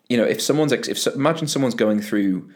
you 0.08 0.16
know, 0.16 0.24
if 0.24 0.40
someone's 0.40 0.72
if 0.72 1.06
imagine 1.06 1.46
someone's 1.46 1.74
going 1.74 2.00
through 2.00 2.50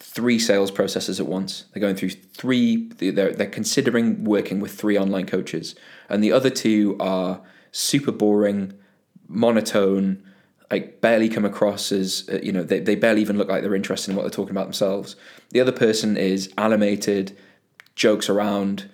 three 0.00 0.38
sales 0.38 0.70
processes 0.70 1.18
at 1.20 1.26
once. 1.26 1.64
They're 1.72 1.80
going 1.80 1.96
through 1.96 2.10
three. 2.10 2.88
They're 2.88 3.32
they're 3.32 3.46
considering 3.46 4.24
working 4.24 4.60
with 4.60 4.72
three 4.72 4.98
online 4.98 5.26
coaches, 5.26 5.74
and 6.08 6.22
the 6.22 6.32
other 6.32 6.50
two 6.50 6.96
are 7.00 7.40
super 7.72 8.12
boring, 8.12 8.74
monotone, 9.26 10.22
like 10.70 11.00
barely 11.00 11.28
come 11.28 11.44
across 11.44 11.92
as 11.92 12.28
uh, 12.32 12.38
you 12.42 12.52
know 12.52 12.62
they, 12.62 12.80
they 12.80 12.94
barely 12.94 13.20
even 13.20 13.38
look 13.38 13.48
like 13.48 13.62
they're 13.62 13.74
interested 13.74 14.10
in 14.10 14.16
what 14.16 14.22
they're 14.22 14.30
talking 14.30 14.52
about 14.52 14.66
themselves. 14.66 15.16
The 15.50 15.60
other 15.60 15.72
person 15.72 16.16
is 16.16 16.52
animated, 16.56 17.36
jokes 17.94 18.28
around, 18.28 18.88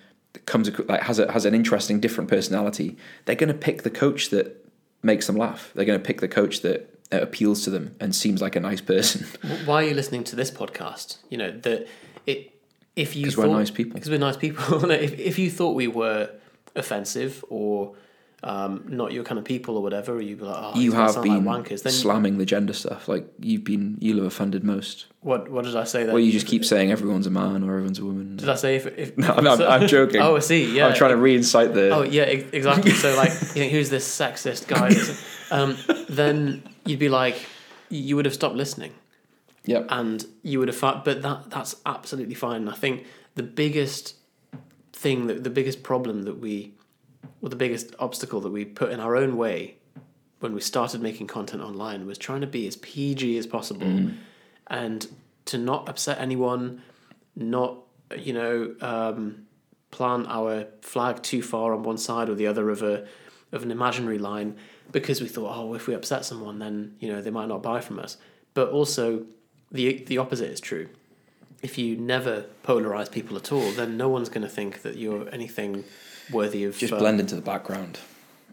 comes 0.45 0.71
like 0.87 1.01
has 1.01 1.19
a 1.19 1.31
has 1.31 1.45
an 1.45 1.53
interesting 1.53 1.99
different 1.99 2.29
personality. 2.29 2.97
They're 3.25 3.35
going 3.35 3.49
to 3.49 3.53
pick 3.53 3.83
the 3.83 3.89
coach 3.89 4.29
that 4.29 4.65
makes 5.03 5.27
them 5.27 5.35
laugh. 5.35 5.71
They're 5.75 5.85
going 5.85 5.99
to 5.99 6.05
pick 6.05 6.21
the 6.21 6.27
coach 6.27 6.61
that 6.61 6.94
appeals 7.11 7.63
to 7.63 7.69
them 7.69 7.95
and 7.99 8.15
seems 8.15 8.41
like 8.41 8.55
a 8.55 8.59
nice 8.59 8.81
person. 8.81 9.25
Why 9.65 9.83
are 9.83 9.87
you 9.87 9.93
listening 9.93 10.23
to 10.25 10.35
this 10.35 10.51
podcast? 10.51 11.17
You 11.29 11.37
know 11.37 11.51
that 11.51 11.87
it. 12.25 12.51
If 12.95 13.15
you 13.15 13.25
'Cause 13.25 13.35
we're 13.37 13.47
nice 13.47 13.69
people. 13.71 13.93
Because 13.95 14.09
we're 14.09 14.19
nice 14.19 14.37
people. 14.37 14.79
No, 14.87 14.93
if 14.95 15.19
if 15.19 15.37
you 15.37 15.51
thought 15.51 15.75
we 15.75 15.87
were 15.87 16.29
offensive 16.75 17.43
or 17.49 17.93
um, 18.43 18.83
not 18.87 19.11
your 19.11 19.23
kind 19.23 19.39
of 19.39 19.43
people 19.45 19.75
or 19.75 19.81
whatever, 19.81 20.13
or 20.13 20.21
you'd 20.21 20.37
be 20.39 20.45
like, 20.45 20.55
oh, 20.75 20.79
you 20.79 20.91
have 20.91 21.21
been 21.23 21.43
like 21.45 21.65
wankers. 21.65 21.81
Then 21.83 21.91
slamming 21.93 22.37
the 22.37 22.45
gender 22.45 22.73
stuff. 22.73 23.07
Like 23.07 23.27
you've 23.39 23.63
been, 23.63 23.97
you'll 23.99 24.17
have 24.17 24.27
offended 24.27 24.63
most. 24.63 25.07
what? 25.21 25.49
What 25.49 25.65
did 25.65 25.75
I 25.75 25.83
say? 25.83 26.03
Then? 26.03 26.13
Well, 26.13 26.21
you 26.21 26.31
just 26.31 26.45
keep 26.47 26.63
saying 26.63 26.91
everyone's 26.91 27.25
a 27.27 27.31
man 27.31 27.63
or 27.63 27.71
everyone's 27.71 27.97
a 27.99 28.05
woman. 28.05 28.37
Did 28.37 28.49
I 28.49 28.55
say 28.55 28.75
if? 28.75 28.85
if 28.85 29.17
No, 29.17 29.33
I'm, 29.33 29.47
I'm, 29.47 29.61
I'm 29.61 29.87
joking. 29.87 30.21
oh, 30.21 30.35
I 30.35 30.39
see. 30.39 30.75
Yeah. 30.77 30.87
I'm 30.87 30.93
trying 30.93 31.11
to 31.11 31.17
reincite 31.17 31.73
the. 31.73 31.89
Oh 31.89 32.03
yeah, 32.03 32.23
exactly. 32.23 32.91
So 32.91 33.15
like, 33.17 33.29
you 33.29 33.35
think 33.47 33.71
who's 33.71 33.89
this 33.89 34.07
sexist 34.07 34.67
guy? 34.67 34.89
Um, 35.51 35.77
then 36.09 36.63
you'd 36.85 36.99
be 36.99 37.09
like, 37.09 37.45
you 37.89 38.15
would 38.15 38.25
have 38.25 38.33
stopped 38.33 38.55
listening, 38.55 38.93
Yep. 39.65 39.87
and 39.89 40.25
you 40.43 40.59
would 40.59 40.67
have. 40.67 41.03
But 41.03 41.21
that 41.21 41.49
that's 41.49 41.75
absolutely 41.85 42.35
fine. 42.35 42.61
And 42.61 42.69
I 42.69 42.73
think 42.73 43.05
the 43.35 43.43
biggest 43.43 44.15
thing 44.93 45.27
that 45.27 45.43
the 45.43 45.49
biggest 45.49 45.83
problem 45.83 46.23
that 46.23 46.39
we, 46.39 46.73
or 47.41 47.49
the 47.49 47.55
biggest 47.55 47.93
obstacle 47.99 48.41
that 48.41 48.51
we 48.51 48.65
put 48.65 48.91
in 48.91 48.99
our 48.99 49.15
own 49.15 49.37
way, 49.37 49.75
when 50.39 50.53
we 50.53 50.61
started 50.61 51.01
making 51.01 51.27
content 51.27 51.61
online, 51.61 52.05
was 52.05 52.17
trying 52.17 52.41
to 52.41 52.47
be 52.47 52.67
as 52.67 52.75
PG 52.77 53.37
as 53.37 53.45
possible, 53.47 54.11
and 54.67 55.07
to 55.45 55.57
not 55.57 55.87
upset 55.89 56.19
anyone, 56.19 56.81
not 57.35 57.77
you 58.17 58.33
know. 58.33 58.75
Um, 58.81 59.41
plant 59.91 60.27
our 60.27 60.65
flag 60.81 61.23
too 61.23 61.41
far 61.41 61.73
on 61.73 61.81
one 61.81 61.97
side 61.97 62.27
or 62.27 62.35
the 62.35 62.45
other 62.45 62.69
of 62.69 62.81
a 62.81 63.07
of 63.53 63.63
an 63.63 63.71
imaginary 63.71 64.17
line 64.17 64.57
because 64.95 65.19
we 65.19 65.27
thought, 65.27 65.51
oh, 65.53 65.73
if 65.73 65.87
we 65.87 65.93
upset 65.93 66.23
someone, 66.23 66.57
then 66.57 66.95
you 67.01 67.11
know 67.11 67.21
they 67.21 67.29
might 67.29 67.49
not 67.49 67.61
buy 67.61 67.81
from 67.81 67.99
us. 67.99 68.15
But 68.53 68.69
also, 68.69 69.25
the 69.69 70.03
the 70.05 70.17
opposite 70.17 70.49
is 70.49 70.61
true. 70.61 70.87
If 71.61 71.77
you 71.77 71.97
never 71.97 72.45
polarize 72.63 73.11
people 73.11 73.35
at 73.35 73.51
all, 73.51 73.71
then 73.71 73.97
no 73.97 74.07
one's 74.07 74.29
going 74.29 74.43
to 74.43 74.49
think 74.49 74.83
that 74.83 74.95
you're 74.95 75.27
anything 75.33 75.83
worthy 76.31 76.63
of 76.63 76.77
just 76.77 76.93
uh, 76.93 76.97
blend 76.97 77.19
into 77.19 77.35
the 77.35 77.41
background. 77.41 77.99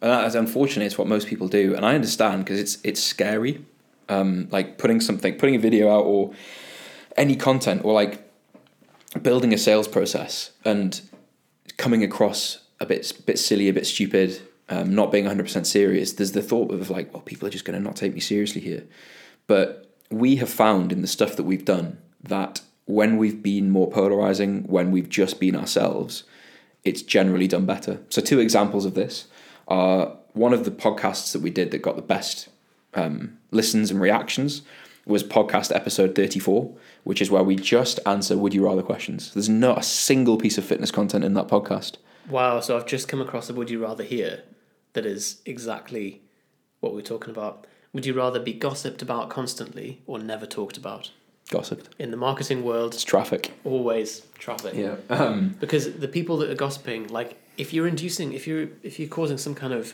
And 0.00 0.10
that 0.10 0.26
is 0.26 0.34
unfortunately 0.34 0.86
it's 0.86 0.98
what 0.98 1.06
most 1.06 1.28
people 1.28 1.46
do, 1.46 1.76
and 1.76 1.86
I 1.86 1.94
understand 1.94 2.44
because 2.44 2.58
it's 2.58 2.78
it's 2.82 3.00
scary. 3.00 3.64
Um, 4.08 4.48
like 4.50 4.78
putting 4.78 5.00
something, 5.00 5.38
putting 5.38 5.54
a 5.54 5.60
video 5.60 5.88
out, 5.96 6.04
or 6.04 6.32
any 7.16 7.36
content, 7.36 7.84
or 7.84 7.92
like 7.92 8.28
building 9.22 9.54
a 9.54 9.58
sales 9.58 9.86
process 9.86 10.50
and 10.64 11.00
coming 11.76 12.02
across 12.02 12.58
a 12.80 12.86
bit 12.86 13.12
bit 13.26 13.38
silly, 13.38 13.68
a 13.68 13.72
bit 13.72 13.86
stupid, 13.86 14.42
um, 14.72 14.94
not 14.94 15.12
being 15.12 15.24
one 15.24 15.30
hundred 15.30 15.44
percent 15.44 15.66
serious. 15.66 16.14
There's 16.14 16.32
the 16.32 16.42
thought 16.42 16.72
of 16.72 16.88
like, 16.88 17.12
well, 17.12 17.22
people 17.22 17.46
are 17.46 17.50
just 17.50 17.66
going 17.66 17.78
to 17.78 17.84
not 17.84 17.94
take 17.94 18.14
me 18.14 18.20
seriously 18.20 18.62
here. 18.62 18.84
But 19.46 19.94
we 20.10 20.36
have 20.36 20.48
found 20.48 20.92
in 20.92 21.02
the 21.02 21.06
stuff 21.06 21.36
that 21.36 21.42
we've 21.42 21.64
done 21.64 21.98
that 22.22 22.62
when 22.86 23.18
we've 23.18 23.42
been 23.42 23.70
more 23.70 23.90
polarizing, 23.90 24.64
when 24.64 24.90
we've 24.90 25.10
just 25.10 25.38
been 25.38 25.54
ourselves, 25.54 26.24
it's 26.84 27.02
generally 27.02 27.46
done 27.46 27.66
better. 27.66 28.00
So, 28.08 28.22
two 28.22 28.40
examples 28.40 28.86
of 28.86 28.94
this 28.94 29.26
are 29.68 30.16
one 30.32 30.54
of 30.54 30.64
the 30.64 30.70
podcasts 30.70 31.32
that 31.32 31.42
we 31.42 31.50
did 31.50 31.70
that 31.70 31.82
got 31.82 31.96
the 31.96 32.02
best 32.02 32.48
um, 32.94 33.36
listens 33.50 33.90
and 33.90 34.00
reactions 34.00 34.62
was 35.04 35.22
podcast 35.22 35.74
episode 35.74 36.14
34, 36.14 36.74
which 37.04 37.20
is 37.20 37.30
where 37.30 37.42
we 37.42 37.56
just 37.56 38.00
answer 38.06 38.38
would 38.38 38.54
you 38.54 38.64
rather 38.64 38.82
questions. 38.82 39.34
There's 39.34 39.50
not 39.50 39.78
a 39.78 39.82
single 39.82 40.38
piece 40.38 40.56
of 40.56 40.64
fitness 40.64 40.90
content 40.90 41.24
in 41.24 41.34
that 41.34 41.48
podcast. 41.48 41.96
Wow, 42.30 42.60
so 42.60 42.76
I've 42.76 42.86
just 42.86 43.08
come 43.08 43.20
across 43.20 43.50
a 43.50 43.54
would 43.54 43.68
you 43.68 43.82
rather 43.82 44.04
here 44.04 44.44
that 44.92 45.06
is 45.06 45.40
exactly 45.46 46.20
what 46.80 46.94
we're 46.94 47.00
talking 47.02 47.30
about. 47.30 47.66
Would 47.92 48.06
you 48.06 48.14
rather 48.14 48.40
be 48.40 48.52
gossiped 48.52 49.02
about 49.02 49.28
constantly 49.30 50.00
or 50.06 50.18
never 50.18 50.46
talked 50.46 50.76
about? 50.76 51.10
Gossiped. 51.50 51.88
In 51.98 52.10
the 52.10 52.16
marketing 52.16 52.64
world, 52.64 52.94
It's 52.94 53.04
traffic. 53.04 53.52
always 53.64 54.20
traffic. 54.38 54.74
Yeah. 54.74 54.96
Um, 55.10 55.56
because 55.60 55.92
the 55.94 56.08
people 56.08 56.38
that 56.38 56.50
are 56.50 56.54
gossiping 56.54 57.08
like 57.08 57.36
if 57.58 57.72
you're 57.74 57.86
inducing 57.86 58.32
if 58.32 58.46
you're 58.46 58.68
if 58.82 58.98
you're 58.98 59.08
causing 59.08 59.36
some 59.36 59.54
kind 59.54 59.74
of 59.74 59.92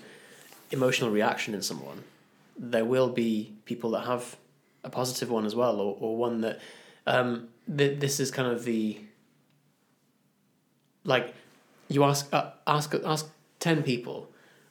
emotional 0.71 1.11
reaction 1.11 1.55
in 1.55 1.63
someone 1.63 2.05
there 2.57 2.85
will 2.85 3.09
be 3.09 3.53
people 3.65 3.91
that 3.91 4.05
have 4.07 4.37
a 4.85 4.91
positive 4.91 5.31
one 5.31 5.45
as 5.47 5.55
well 5.57 5.81
or, 5.81 5.97
or 5.99 6.17
one 6.17 6.41
that 6.43 6.61
um 7.07 7.49
th- 7.77 7.99
this 7.99 8.21
is 8.21 8.31
kind 8.31 8.47
of 8.53 8.65
the 8.65 9.01
like 11.05 11.35
you 11.89 12.05
ask 12.05 12.29
uh, 12.33 12.51
ask 12.67 12.95
ask 13.05 13.27
10 13.61 13.83
people 13.83 14.29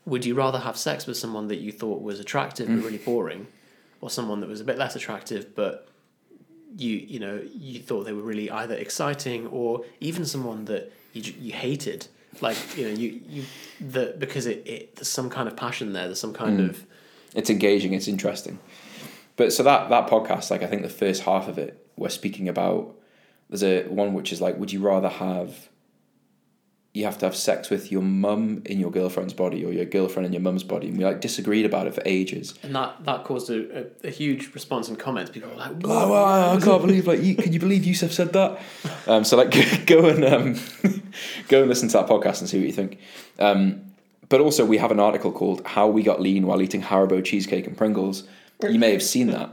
would 0.08 0.26
you 0.26 0.34
rather 0.34 0.60
have 0.60 0.76
sex 0.76 1.06
with 1.06 1.18
someone 1.18 1.48
that 1.48 1.58
you 1.58 1.72
thought 1.72 2.02
was 2.02 2.20
attractive 2.20 2.68
but 2.68 2.76
mm. 2.76 2.84
really 2.84 2.98
boring 2.98 3.46
or 4.02 4.10
someone 4.10 4.40
that 4.40 4.50
was 4.50 4.62
a 4.62 4.64
bit 4.64 4.78
less 4.78 4.96
attractive 4.96 5.56
but 5.56 5.88
you 6.76 6.96
you 6.96 7.20
know 7.20 7.42
you 7.54 7.80
thought 7.80 8.04
they 8.06 8.14
were 8.14 8.22
really 8.22 8.50
either 8.50 8.76
exciting 8.76 9.48
or 9.48 9.86
even 10.00 10.26
someone 10.26 10.66
that 10.66 10.92
you 11.14 11.34
you 11.40 11.54
hated 11.54 12.08
like 12.42 12.58
you 12.76 12.86
know 12.88 12.94
you 12.94 13.22
you 13.28 13.44
the 13.80 14.16
because 14.18 14.46
it, 14.48 14.66
it 14.66 14.96
there's 14.96 15.08
some 15.08 15.30
kind 15.30 15.48
of 15.48 15.56
passion 15.56 15.94
there 15.94 16.06
there's 16.06 16.20
some 16.20 16.34
kind 16.34 16.60
mm. 16.60 16.70
of 16.70 16.86
it's 17.38 17.50
engaging, 17.50 17.94
it's 17.94 18.08
interesting. 18.08 18.60
But 19.36 19.54
so 19.54 19.64
that 19.64 19.90
that 19.90 20.08
podcast, 20.08 20.50
like 20.50 20.64
I 20.64 20.68
think 20.68 20.82
the 20.82 20.90
first 20.90 21.24
half 21.24 21.48
of 21.48 21.58
it, 21.58 21.86
we're 21.96 22.10
speaking 22.10 22.50
about. 22.50 22.96
There's 23.50 23.64
a 23.64 23.84
one 23.84 24.14
which 24.14 24.34
is 24.34 24.42
like, 24.42 24.58
would 24.58 24.74
you 24.74 24.82
rather 24.82 25.08
have? 25.08 25.70
You 26.98 27.06
have 27.06 27.20
to 27.20 27.26
have 27.28 27.36
sex 27.36 27.70
with 27.70 27.92
your 27.92 28.02
mum 28.02 28.64
in 28.66 28.80
your 28.80 28.90
girlfriend's 28.90 29.34
body 29.34 29.64
or 29.64 29.72
your 29.72 29.86
girlfriend 29.86 30.26
in 30.26 30.34
your 30.34 30.42
mum's 30.42 30.64
body, 30.64 30.88
and 30.88 30.98
we 30.98 31.06
like 31.06 31.22
disagreed 31.22 31.64
about 31.66 31.86
it 31.86 31.94
for 31.94 32.02
ages. 32.06 32.56
and 32.64 32.74
that 32.74 33.04
that 33.06 33.24
caused 33.24 33.52
a, 33.52 33.82
a, 33.82 34.08
a 34.08 34.10
huge 34.10 34.54
response 34.56 34.90
in 34.90 34.96
comments 34.96 35.30
people 35.30 35.50
were 35.52 35.56
like 35.58 35.74
Oh, 35.84 36.10
wow, 36.12 36.56
I 36.56 36.60
can't 36.60 36.82
believe 36.82 37.06
like 37.06 37.22
you, 37.22 37.36
can 37.36 37.54
you 37.54 37.60
believe 37.60 37.86
Yusuf 37.86 38.12
said 38.12 38.34
that? 38.34 38.60
Um, 39.06 39.24
so 39.24 39.38
like 39.38 39.86
go 39.86 40.08
and 40.10 40.26
um, 40.26 40.56
go 41.50 41.60
and 41.62 41.70
listen 41.70 41.88
to 41.90 41.98
that 42.00 42.08
podcast 42.08 42.40
and 42.40 42.50
see 42.50 42.58
what 42.58 42.66
you 42.68 42.74
think. 42.74 42.98
Um, 43.38 43.84
but 44.28 44.42
also 44.42 44.66
we 44.66 44.78
have 44.78 44.92
an 44.92 45.00
article 45.00 45.32
called 45.32 45.62
"How 45.68 45.88
We 45.88 46.02
Got 46.02 46.20
Lean 46.20 46.48
While 46.48 46.64
Eating 46.64 46.82
Haribo 46.82 47.24
Cheesecake 47.24 47.68
and 47.68 47.78
Pringles." 47.78 48.24
You 48.64 48.80
may 48.80 48.92
have 48.92 49.04
seen 49.04 49.28
that 49.28 49.52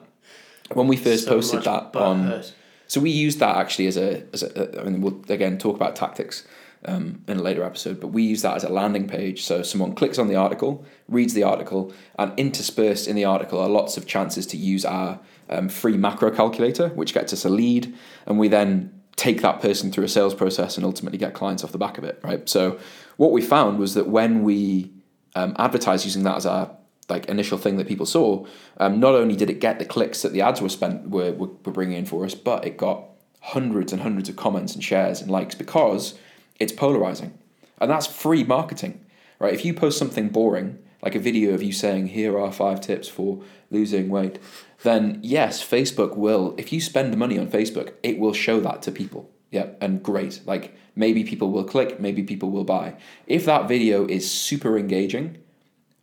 when 0.73 0.89
we 0.89 0.97
first 0.97 1.25
so 1.25 1.33
posted 1.33 1.65
that 1.65 1.95
on. 1.95 2.23
hurt. 2.23 2.55
So 2.87 3.01
we 3.01 3.11
used 3.11 3.39
that 3.41 3.57
actually 3.57 3.87
as 3.87 3.97
a 3.99 4.25
as 4.33 4.43
a. 4.43 4.81
I 4.81 4.85
mean, 4.85 5.03
we'll 5.03 5.21
again 5.29 5.59
talk 5.59 5.77
about 5.77 5.95
tactics 5.95 6.47
um, 6.87 7.23
in 7.29 7.39
a 7.39 7.43
later 7.43 7.65
episode, 7.65 8.01
but 8.01 8.09
we 8.09 8.23
use 8.23 8.43
that 8.43 8.57
as 8.57 8.65
a 8.65 8.69
landing 8.69 9.09
page. 9.09 9.43
So 9.45 9.63
someone 9.63 9.95
clicks 9.95 10.19
on 10.19 10.29
the 10.29 10.37
article, 10.37 10.85
reads 11.09 11.35
the 11.35 11.43
article, 11.43 11.93
and 12.19 12.33
interspersed 12.39 13.09
in 13.09 13.17
the 13.17 13.25
article 13.25 13.61
are 13.61 13.69
lots 13.69 13.97
of 13.97 14.07
chances 14.07 14.47
to 14.49 14.57
use 14.57 14.85
our 14.85 15.19
um, 15.51 15.69
free 15.69 15.97
macro 15.97 16.31
calculator, 16.31 16.89
which 16.89 17.15
gets 17.15 17.33
us 17.33 17.45
a 17.45 17.49
lead, 17.49 17.95
and 18.27 18.39
we 18.39 18.49
then 18.49 19.03
take 19.17 19.43
that 19.43 19.61
person 19.61 19.93
through 19.93 20.05
a 20.05 20.09
sales 20.09 20.35
process 20.35 20.77
and 20.77 20.85
ultimately 20.85 21.19
get 21.19 21.35
clients 21.35 21.63
off 21.63 21.73
the 21.73 21.79
back 21.79 21.99
of 21.99 22.05
it. 22.05 22.19
Right. 22.23 22.49
So 22.49 22.79
what 23.17 23.31
we 23.31 23.43
found 23.43 23.79
was 23.79 23.95
that 23.95 24.09
when 24.09 24.43
we 24.43 24.93
um, 25.35 25.55
advertised 25.59 26.05
using 26.05 26.25
that 26.25 26.37
as 26.37 26.47
our 26.47 26.71
like 27.09 27.27
initial 27.27 27.59
thing 27.59 27.77
that 27.77 27.87
people 27.87 28.07
saw, 28.07 28.47
um, 28.79 28.99
not 28.99 29.15
only 29.15 29.37
did 29.37 29.51
it 29.51 29.61
get 29.61 29.79
the 29.79 29.85
clicks 29.85 30.23
that 30.23 30.33
the 30.33 30.41
ads 30.41 30.61
were 30.61 30.69
spent 30.69 31.09
were, 31.11 31.33
were, 31.33 31.47
bringing 31.47 31.99
in 31.99 32.07
for 32.07 32.25
us, 32.25 32.35
but 32.35 32.65
it 32.65 32.77
got 32.77 33.05
hundreds 33.41 33.93
and 33.93 34.03
hundreds 34.03 34.29
of 34.29 34.37
comments 34.37 34.75
and 34.75 34.83
shares 34.83 35.21
and 35.21 35.31
likes 35.31 35.55
because 35.55 36.15
it's 36.61 36.73
polarizing, 36.73 37.39
and 37.79 37.91
that's 37.91 38.07
free 38.07 38.45
marketing, 38.45 39.05
right? 39.39 39.55
If 39.55 39.65
you 39.65 39.75
post 39.75 39.99
something 39.99 40.29
boring, 40.29 40.79
like 41.03 41.15
a 41.15 41.21
video 41.21 41.53
of 41.53 41.63
you 41.63 41.73
saying 41.73 42.09
here 42.09 42.39
are 42.39 42.51
five 42.51 42.81
tips 42.81 43.09
for 43.09 43.43
losing 43.71 44.09
weight, 44.09 44.39
then 44.83 45.21
yes, 45.23 45.63
Facebook 45.63 46.17
will. 46.17 46.55
If 46.57 46.73
you 46.73 46.81
spend 46.81 47.17
money 47.17 47.39
on 47.39 47.49
Facebook, 47.49 47.93
it 48.03 48.19
will 48.19 48.33
show 48.33 48.61
that 48.61 48.83
to 48.83 48.93
people. 48.93 49.31
Yeah, 49.51 49.69
and 49.81 50.03
great. 50.03 50.41
Like 50.47 50.75
maybe 50.97 51.23
people 51.23 51.51
will 51.51 51.65
click, 51.65 52.01
maybe 52.01 52.23
people 52.23 52.51
will 52.51 52.65
buy. 52.65 52.97
If 53.27 53.45
that 53.45 53.69
video 53.69 54.07
is 54.07 54.31
super 54.31 54.79
engaging 54.79 55.39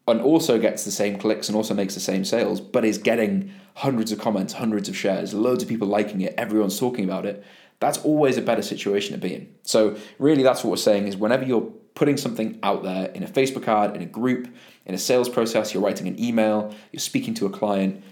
and 0.08 0.22
also 0.22 0.60
gets 0.60 0.86
the 0.86 0.92
same 0.92 1.18
clicks 1.18 1.48
and 1.48 1.56
also 1.56 1.74
makes 1.74 1.94
the 1.94 2.00
same 2.00 2.24
sales, 2.24 2.62
but 2.62 2.86
is 2.86 2.98
getting 2.98 3.52
hundreds 3.76 4.12
of 4.12 4.20
comments, 4.20 4.54
hundreds 4.54 4.90
of 4.90 4.98
shares, 4.98 5.34
loads 5.34 5.64
of 5.64 5.70
people 5.70 5.88
liking 5.88 6.22
it, 6.22 6.34
everyone's 6.38 6.80
talking 6.80 7.06
about 7.06 7.26
it, 7.26 7.44
that's 7.82 7.98
always 7.98 8.38
a 8.38 8.41
better 8.41 8.62
situation 8.62 9.13
to 9.13 9.20
be 9.20 9.34
in. 9.34 9.54
So 9.63 9.98
really 10.20 10.44
that's 10.44 10.63
what 10.63 10.70
we're 10.70 10.78
saying 10.78 11.08
is 11.08 11.17
whenever 11.17 11.44
you're 11.44 11.70
putting 11.96 12.15
something 12.15 12.60
out 12.63 12.84
there 12.84 13.08
in 13.08 13.24
a 13.24 13.28
Facebook 13.28 13.67
ad, 13.67 13.96
in 13.96 14.04
a 14.04 14.06
group, 14.06 14.48
in 14.86 14.94
a 14.94 15.00
sales 15.00 15.28
process, 15.28 15.74
you're 15.74 15.84
writing 15.84 16.08
an 16.08 16.17
email, 16.24 16.74
you're 16.91 17.00
speaking 17.00 17.34
to 17.34 17.48
a 17.48 17.50
client, 17.50 18.04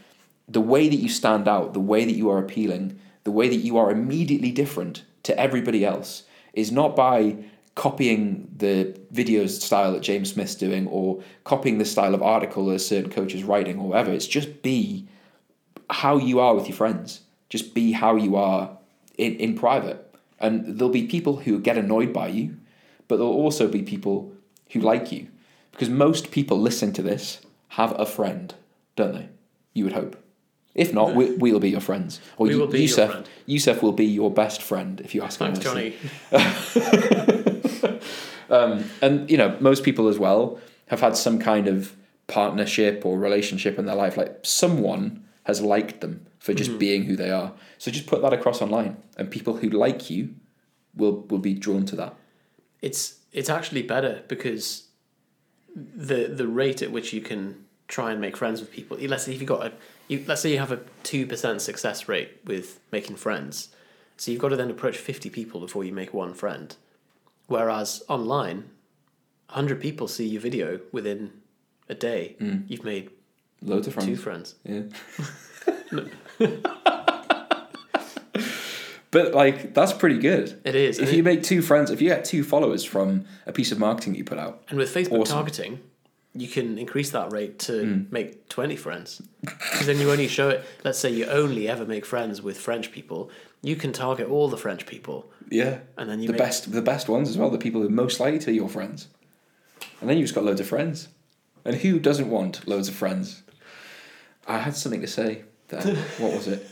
the 0.47 0.60
way 0.60 0.89
that 0.89 0.95
you 0.95 1.08
stand 1.08 1.47
out, 1.47 1.73
the 1.73 1.79
way 1.79 2.03
that 2.03 2.15
you 2.15 2.32
are 2.32 2.39
appealing, 2.39 2.99
the 3.23 3.32
way 3.32 3.47
that 3.47 3.58
you 3.58 3.77
are 3.77 3.91
immediately 3.91 4.51
different 4.51 5.03
to 5.21 5.39
everybody 5.39 5.86
else 5.86 6.23
is 6.53 6.71
not 6.71 6.95
by 6.95 7.38
copying 7.75 8.51
the 8.58 8.99
videos 9.13 9.62
style 9.62 9.93
that 9.93 10.01
James 10.01 10.34
Smith's 10.34 10.55
doing 10.55 10.88
or 10.88 11.21
copying 11.43 11.77
the 11.77 11.86
style 11.86 12.15
of 12.15 12.23
article 12.23 12.65
that 12.65 12.75
a 12.75 12.79
certain 12.79 13.12
coach 13.12 13.36
is 13.36 13.43
writing 13.43 13.77
or 13.77 13.89
whatever. 13.89 14.12
It's 14.12 14.27
just 14.27 14.63
be 14.63 15.08
how 15.91 16.17
you 16.17 16.39
are 16.39 16.55
with 16.55 16.67
your 16.67 16.75
friends. 16.75 17.21
Just 17.49 17.75
be 17.75 17.91
how 17.91 18.15
you 18.15 18.36
are 18.36 18.78
in, 19.19 19.36
in 19.36 19.55
private. 19.55 20.05
And 20.39 20.77
there'll 20.79 20.91
be 20.93 21.05
people 21.05 21.38
who 21.38 21.60
get 21.60 21.77
annoyed 21.77 22.13
by 22.13 22.27
you, 22.29 22.58
but 23.08 23.17
there'll 23.17 23.34
also 23.34 23.67
be 23.67 23.82
people 23.84 24.32
who 24.71 24.79
like 24.79 25.12
you. 25.12 25.27
Because 25.71 25.89
most 25.89 26.32
people 26.32 26.60
listening 26.60 26.93
to 26.93 27.01
this 27.01 27.41
have 27.69 27.97
a 27.99 28.05
friend, 28.05 28.53
don't 28.95 29.13
they? 29.13 29.29
You 29.73 29.84
would 29.86 29.93
hope. 29.93 30.15
If 30.75 30.93
not, 30.93 31.13
we, 31.15 31.32
we'll 31.38 31.60
be 31.60 31.69
your 31.69 31.82
friends. 31.82 32.21
Or 32.38 32.45
We 32.47 32.53
you- 32.53 32.60
will 32.60 32.67
be 32.67 32.86
your 32.86 33.08
friend. 33.08 33.29
Yusuf 33.45 33.82
will 33.84 33.91
be 33.91 34.05
your 34.05 34.32
best 34.32 34.62
friend 34.62 35.01
if 35.01 35.13
you 35.13 35.21
ask 35.21 35.39
him. 35.39 35.53
Thanks. 35.55 35.65
Johnny. 35.65 35.95
Um, 38.51 38.86
and 39.01 39.29
you 39.29 39.38
know, 39.38 39.55
most 39.60 39.84
people 39.84 40.08
as 40.08 40.17
well 40.17 40.60
have 40.88 41.01
had 41.01 41.15
some 41.15 41.38
kind 41.38 41.67
of 41.67 41.95
partnership 42.25 43.05
or 43.05 43.15
relationship 43.19 43.77
in 43.77 43.86
their 43.86 43.95
life. 43.95 44.17
Like 44.17 44.39
someone 44.41 45.23
has 45.43 45.62
liked 45.62 46.02
them 46.02 46.25
for 46.39 46.54
just 46.54 46.69
Mm-hmm. 46.71 46.80
being 46.80 47.04
who 47.04 47.15
they 47.15 47.32
are. 47.32 47.54
So 47.78 47.91
just 47.91 48.08
put 48.08 48.21
that 48.21 48.34
across 48.34 48.62
online, 48.62 48.97
and 49.17 49.30
people 49.32 49.58
who 49.58 49.69
like 49.69 50.10
you 50.10 50.36
will 50.95 51.21
will 51.30 51.39
be 51.39 51.54
drawn 51.54 51.86
to 51.88 51.95
that. 51.95 52.15
It's 52.82 53.19
it's 53.32 53.49
actually 53.49 53.82
better 53.84 54.23
because 54.28 54.88
the 55.75 56.28
the 56.28 56.47
rate 56.47 56.82
at 56.82 56.91
which 56.91 57.13
you 57.13 57.21
can 57.21 57.65
try 57.88 58.12
and 58.12 58.21
make 58.21 58.38
friends 58.38 58.60
with 58.60 58.71
people. 58.71 58.97
Let's 58.97 59.23
say 59.23 59.34
if 59.34 59.41
you 59.41 59.47
got 59.47 59.65
a 59.65 59.71
you 60.08 60.23
let's 60.28 60.41
say 60.41 60.52
you 60.52 60.60
have 60.60 60.71
a 60.71 60.82
two 61.04 61.25
percent 61.25 61.62
success 61.62 62.08
rate 62.08 62.39
with 62.45 62.80
making 62.91 63.15
friends, 63.17 63.69
so 64.17 64.32
you've 64.32 64.41
got 64.41 64.49
to 64.49 64.56
then 64.56 64.69
approach 64.69 64.97
fifty 64.97 65.30
people 65.30 65.60
before 65.60 65.84
you 65.84 65.91
make 65.93 66.13
one 66.13 66.34
friend. 66.34 66.75
Whereas 67.47 68.04
online, 68.08 68.69
hundred 69.47 69.82
people 69.82 70.08
see 70.08 70.28
your 70.28 70.41
video 70.41 70.80
within 70.91 71.32
a 71.88 71.95
day. 71.95 72.36
You've 72.67 72.84
made 72.84 73.10
Loads 73.62 73.88
of 73.88 73.93
friends. 73.93 74.08
two 74.10 74.15
friends. 74.15 74.56
Yeah. 74.63 74.84
but 79.12 79.34
like 79.34 79.74
that's 79.74 79.93
pretty 79.93 80.19
good. 80.19 80.60
It 80.63 80.76
is. 80.76 81.00
If 81.00 81.12
you 81.13 81.19
it- 81.19 81.26
make 81.26 81.43
two 81.43 81.62
friends, 81.62 81.91
if 81.91 82.02
you 82.02 82.10
get 82.10 82.26
two 82.26 82.43
followers 82.43 82.84
from 82.84 83.26
a 83.45 83.52
piece 83.52 83.72
of 83.72 83.80
marketing 83.80 84.15
you 84.15 84.24
put 84.24 84.38
out, 84.38 84.63
And 84.69 84.78
with 84.78 84.93
Facebook 84.93 85.19
Awesome. 85.22 85.36
targeting, 85.38 85.80
you 86.34 86.48
can 86.48 86.78
increase 86.78 87.10
that 87.12 87.32
rate 87.32 87.58
to 87.60 87.84
Hmm. 87.86 88.13
make 88.13 88.48
20 88.50 88.76
friends. 88.76 89.22
Because 89.41 89.88
then 89.88 90.00
you 90.00 90.12
only 90.12 90.28
show 90.28 90.50
it, 90.50 90.63
let's 90.84 91.00
say 91.00 91.10
you 91.12 91.26
only 91.26 91.67
ever 91.67 91.86
make 91.86 92.06
friends 92.06 92.41
with 92.41 92.58
French 92.60 92.91
people, 92.91 93.30
you 93.62 93.76
can 93.76 93.91
target 93.91 94.30
all 94.30 94.48
the 94.48 94.58
French 94.58 94.86
people. 94.86 95.30
yeah, 95.50 95.80
And 95.98 96.08
then 96.10 96.19
you 96.22 96.28
the 96.28 96.34
make, 96.34 96.39
best 96.39 96.72
the 96.72 96.82
best 96.84 97.10
ones 97.10 97.30
as 97.30 97.38
well, 97.38 97.50
the 97.50 97.58
people 97.58 97.82
who 97.82 97.88
are 97.88 97.91
most 97.91 98.19
likely 98.19 98.38
to 98.39 98.45
be 98.48 98.54
your 98.56 98.69
friends. 98.69 99.08
And 100.00 100.10
then 100.10 100.17
you've 100.17 100.28
just 100.28 100.36
got 100.36 100.43
loads 100.45 100.62
of 100.62 100.67
friends. 100.67 101.08
And 101.65 101.76
who 101.78 102.00
doesn't 102.00 102.30
want 102.30 102.65
loads 102.67 102.88
of 102.88 102.95
friends? 102.95 103.41
I 104.49 104.57
had 104.57 104.75
something 104.75 105.01
to 105.01 105.07
say 105.07 105.43
there. 105.67 105.81
what 106.17 106.33
was 106.33 106.47
it? 106.47 106.67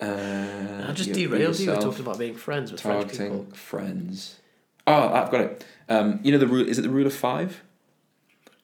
Uh, 0.00 0.86
I 0.88 0.92
just 0.92 1.08
you- 1.10 1.28
derailed 1.28 1.58
you. 1.58 1.66
We 1.66 1.72
yourself, 1.72 1.84
talked 1.84 2.00
about 2.00 2.18
being 2.18 2.34
friends 2.34 2.72
with 2.72 2.80
French 2.80 3.12
people. 3.12 3.46
friends. 3.54 4.40
Oh, 4.86 5.08
I've 5.12 5.30
got 5.30 5.40
it. 5.40 5.64
Um, 5.88 6.20
you 6.22 6.32
know 6.32 6.38
the 6.38 6.46
rule? 6.46 6.68
Is 6.68 6.78
it 6.78 6.82
the 6.82 6.90
rule 6.90 7.06
of 7.06 7.14
five? 7.14 7.62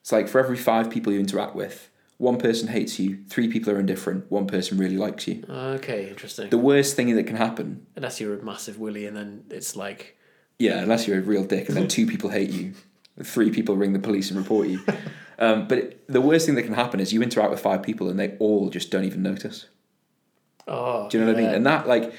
It's 0.01 0.11
like 0.11 0.27
for 0.27 0.39
every 0.39 0.57
five 0.57 0.89
people 0.89 1.13
you 1.13 1.19
interact 1.19 1.55
with, 1.55 1.89
one 2.17 2.37
person 2.37 2.67
hates 2.67 2.99
you, 2.99 3.23
three 3.29 3.47
people 3.47 3.71
are 3.73 3.79
indifferent, 3.79 4.29
one 4.29 4.47
person 4.47 4.77
really 4.77 4.97
likes 4.97 5.27
you. 5.29 5.45
Okay, 5.49 6.09
interesting. 6.09 6.49
The 6.49 6.57
worst 6.57 6.97
thing 6.97 7.15
that 7.15 7.23
can 7.25 7.37
happen 7.37 7.85
Unless 7.95 8.19
you're 8.19 8.37
a 8.37 8.43
massive 8.43 8.79
willy 8.79 9.05
and 9.05 9.15
then 9.15 9.45
it's 9.49 9.77
like, 9.77 10.17
Yeah, 10.59 10.79
unless 10.79 11.07
you're 11.07 11.19
a 11.19 11.21
real 11.21 11.45
dick, 11.45 11.69
and 11.69 11.77
then 11.77 11.87
two 11.87 12.05
people 12.05 12.29
hate 12.29 12.49
you, 12.49 12.73
three 13.23 13.49
people 13.49 13.77
ring 13.77 13.93
the 13.93 13.99
police 13.99 14.29
and 14.29 14.37
report 14.37 14.67
you. 14.67 14.81
Um, 15.39 15.67
but 15.67 15.77
it, 15.79 16.02
the 16.07 16.21
worst 16.21 16.45
thing 16.45 16.55
that 16.55 16.63
can 16.63 16.73
happen 16.73 16.99
is 16.99 17.13
you 17.13 17.21
interact 17.21 17.51
with 17.51 17.59
five 17.59 17.83
people 17.83 18.09
and 18.09 18.19
they 18.19 18.35
all 18.37 18.69
just 18.69 18.91
don't 18.91 19.05
even 19.05 19.21
notice. 19.23 19.67
oh. 20.67 21.09
Do 21.09 21.17
you 21.17 21.25
know 21.25 21.31
what 21.31 21.39
I 21.39 21.45
mean? 21.45 21.53
And 21.53 21.65
that, 21.65 21.87
like, 21.87 22.13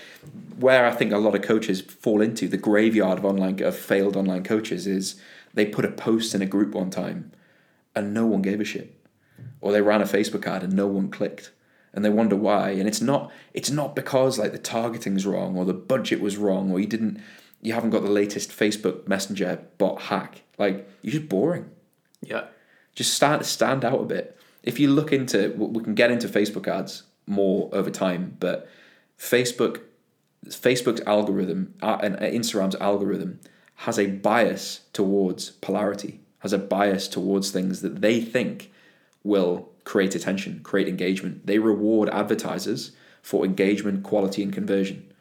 where 0.59 0.87
I 0.87 0.92
think 0.92 1.12
a 1.12 1.18
lot 1.18 1.35
of 1.35 1.42
coaches 1.42 1.81
fall 1.81 2.20
into 2.20 2.49
the 2.49 2.57
graveyard 2.57 3.18
of 3.18 3.25
online 3.25 3.62
of 3.62 3.77
failed 3.77 4.16
online 4.16 4.44
coaches 4.44 4.87
is 4.87 5.20
they 5.53 5.66
put 5.66 5.85
a 5.85 5.90
post 5.90 6.35
in 6.35 6.42
a 6.42 6.47
group 6.47 6.75
one 6.75 6.90
time, 6.90 7.33
and 7.94 8.12
no 8.12 8.27
one 8.27 8.42
gave 8.42 8.61
a 8.61 8.64
shit, 8.64 8.94
or 9.61 9.73
they 9.73 9.83
ran 9.83 10.03
a 10.03 10.05
Facebook 10.05 10.47
ad 10.47 10.62
and 10.62 10.73
no 10.73 10.87
one 10.87 11.11
clicked, 11.11 11.51
and 11.92 12.05
they 12.05 12.11
wonder 12.11 12.37
why. 12.37 12.70
And 12.70 12.88
it's 12.88 13.01
not 13.01 13.31
it's 13.53 13.70
not 13.70 13.94
because 13.94 14.38
like 14.38 14.53
the 14.53 14.59
targeting's 14.59 15.27
wrong 15.27 15.57
or 15.57 15.64
the 15.64 15.75
budget 15.75 16.20
was 16.20 16.37
wrong 16.37 16.70
or 16.70 16.81
you 16.81 16.87
didn't 16.87 17.20
you 17.62 17.73
haven't 17.73 17.90
got 17.90 18.03
the 18.03 18.11
latest 18.11 18.51
Facebook 18.51 19.07
Messenger 19.09 19.61
bot 19.79 20.03
hack. 20.03 20.42
Like 20.59 20.88
you're 21.03 21.12
just 21.12 21.29
boring 21.29 21.70
Yeah. 22.20 22.44
Just 22.95 23.15
stand 23.15 23.45
stand 23.47 23.85
out 23.85 24.01
a 24.01 24.05
bit. 24.05 24.37
If 24.63 24.79
you 24.79 24.91
look 24.91 25.13
into, 25.13 25.53
we 25.57 25.83
can 25.83 25.95
get 25.95 26.11
into 26.11 26.29
Facebook 26.29 26.67
ads 26.67 27.03
more 27.27 27.69
over 27.73 27.91
time, 27.91 28.37
but 28.41 28.69
Facebook, 29.19 29.81
Facebook's 30.47 31.01
algorithm 31.03 31.75
uh, 31.83 31.99
and 32.03 32.17
Instagram's 32.17 32.77
algorithm 32.77 33.41
has 33.77 33.99
a 33.99 34.07
bias 34.07 34.83
towards 34.93 35.51
polarity, 35.51 36.21
has 36.39 36.53
a 36.53 36.59
bias 36.59 37.09
towards 37.09 37.51
things 37.51 37.83
that 37.83 38.01
they 38.01 38.21
think 38.21 38.73
will 39.23 39.69
create 39.85 40.15
attention, 40.15 40.61
create 40.63 40.89
engagement. 40.89 41.47
They 41.47 41.59
reward 41.59 42.09
advertisers 42.11 42.93
for 43.23 43.45
engagement, 43.45 44.03
quality, 44.03 44.43
and 44.43 44.53
conversion, 44.53 45.13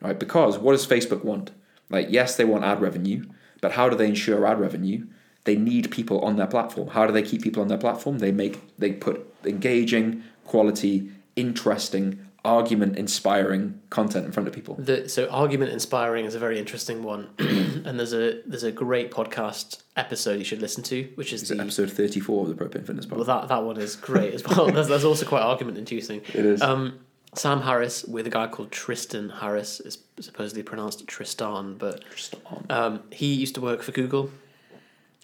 right? 0.00 0.18
Because 0.18 0.58
what 0.58 0.72
does 0.72 0.86
Facebook 0.86 1.24
want? 1.24 1.50
Like, 1.88 2.08
yes, 2.10 2.36
they 2.36 2.44
want 2.44 2.64
ad 2.64 2.80
revenue, 2.80 3.24
but 3.60 3.72
how 3.72 3.88
do 3.88 3.96
they 3.96 4.08
ensure 4.08 4.46
ad 4.46 4.60
revenue? 4.60 5.06
They 5.46 5.56
need 5.56 5.90
people 5.90 6.20
on 6.20 6.36
their 6.36 6.46
platform. 6.46 6.88
How 6.88 7.06
do 7.06 7.12
they 7.12 7.22
keep 7.22 7.42
people 7.42 7.62
on 7.62 7.68
their 7.68 7.78
platform? 7.78 8.18
They 8.18 8.32
make 8.32 8.60
they 8.78 8.92
put 8.92 9.32
engaging, 9.44 10.22
quality, 10.44 11.10
interesting, 11.36 12.26
argument 12.44 12.96
inspiring 12.96 13.80
content 13.90 14.26
in 14.26 14.32
front 14.32 14.48
of 14.48 14.54
people. 14.54 14.76
The, 14.76 15.08
so 15.08 15.28
argument 15.28 15.72
inspiring 15.72 16.24
is 16.24 16.34
a 16.34 16.38
very 16.38 16.58
interesting 16.58 17.02
one, 17.02 17.28
and 17.38 17.98
there's 17.98 18.12
a 18.12 18.40
there's 18.46 18.62
a 18.64 18.72
great 18.72 19.10
podcast 19.10 19.82
episode 19.96 20.38
you 20.38 20.44
should 20.44 20.60
listen 20.60 20.82
to, 20.84 21.10
which 21.16 21.32
is 21.32 21.42
Is 21.42 21.48
the 21.50 21.60
episode 21.60 21.90
thirty 21.90 22.20
four 22.20 22.42
of 22.42 22.48
the 22.48 22.64
Propane 22.64 22.86
Fitness 22.86 23.06
Podcast. 23.06 23.16
well 23.16 23.24
that 23.24 23.48
that 23.48 23.62
one 23.64 23.78
is 23.78 23.96
great 23.96 24.34
as 24.34 24.44
well. 24.44 24.66
that's, 24.72 24.88
that's 24.88 25.04
also 25.04 25.26
quite 25.26 25.42
argument 25.42 25.78
inducing. 25.78 26.22
It 26.34 26.46
is. 26.46 26.62
Um, 26.62 27.00
Sam 27.34 27.60
Harris 27.60 28.04
with 28.04 28.26
a 28.26 28.30
guy 28.30 28.46
called 28.46 28.72
Tristan 28.72 29.28
Harris 29.28 29.80
is 29.80 29.98
supposedly 30.20 30.62
pronounced 30.62 31.06
Tristan, 31.06 31.76
but 31.76 32.02
on. 32.46 32.66
um, 32.70 33.02
he 33.10 33.34
used 33.34 33.54
to 33.56 33.60
work 33.60 33.82
for 33.82 33.92
Google. 33.92 34.30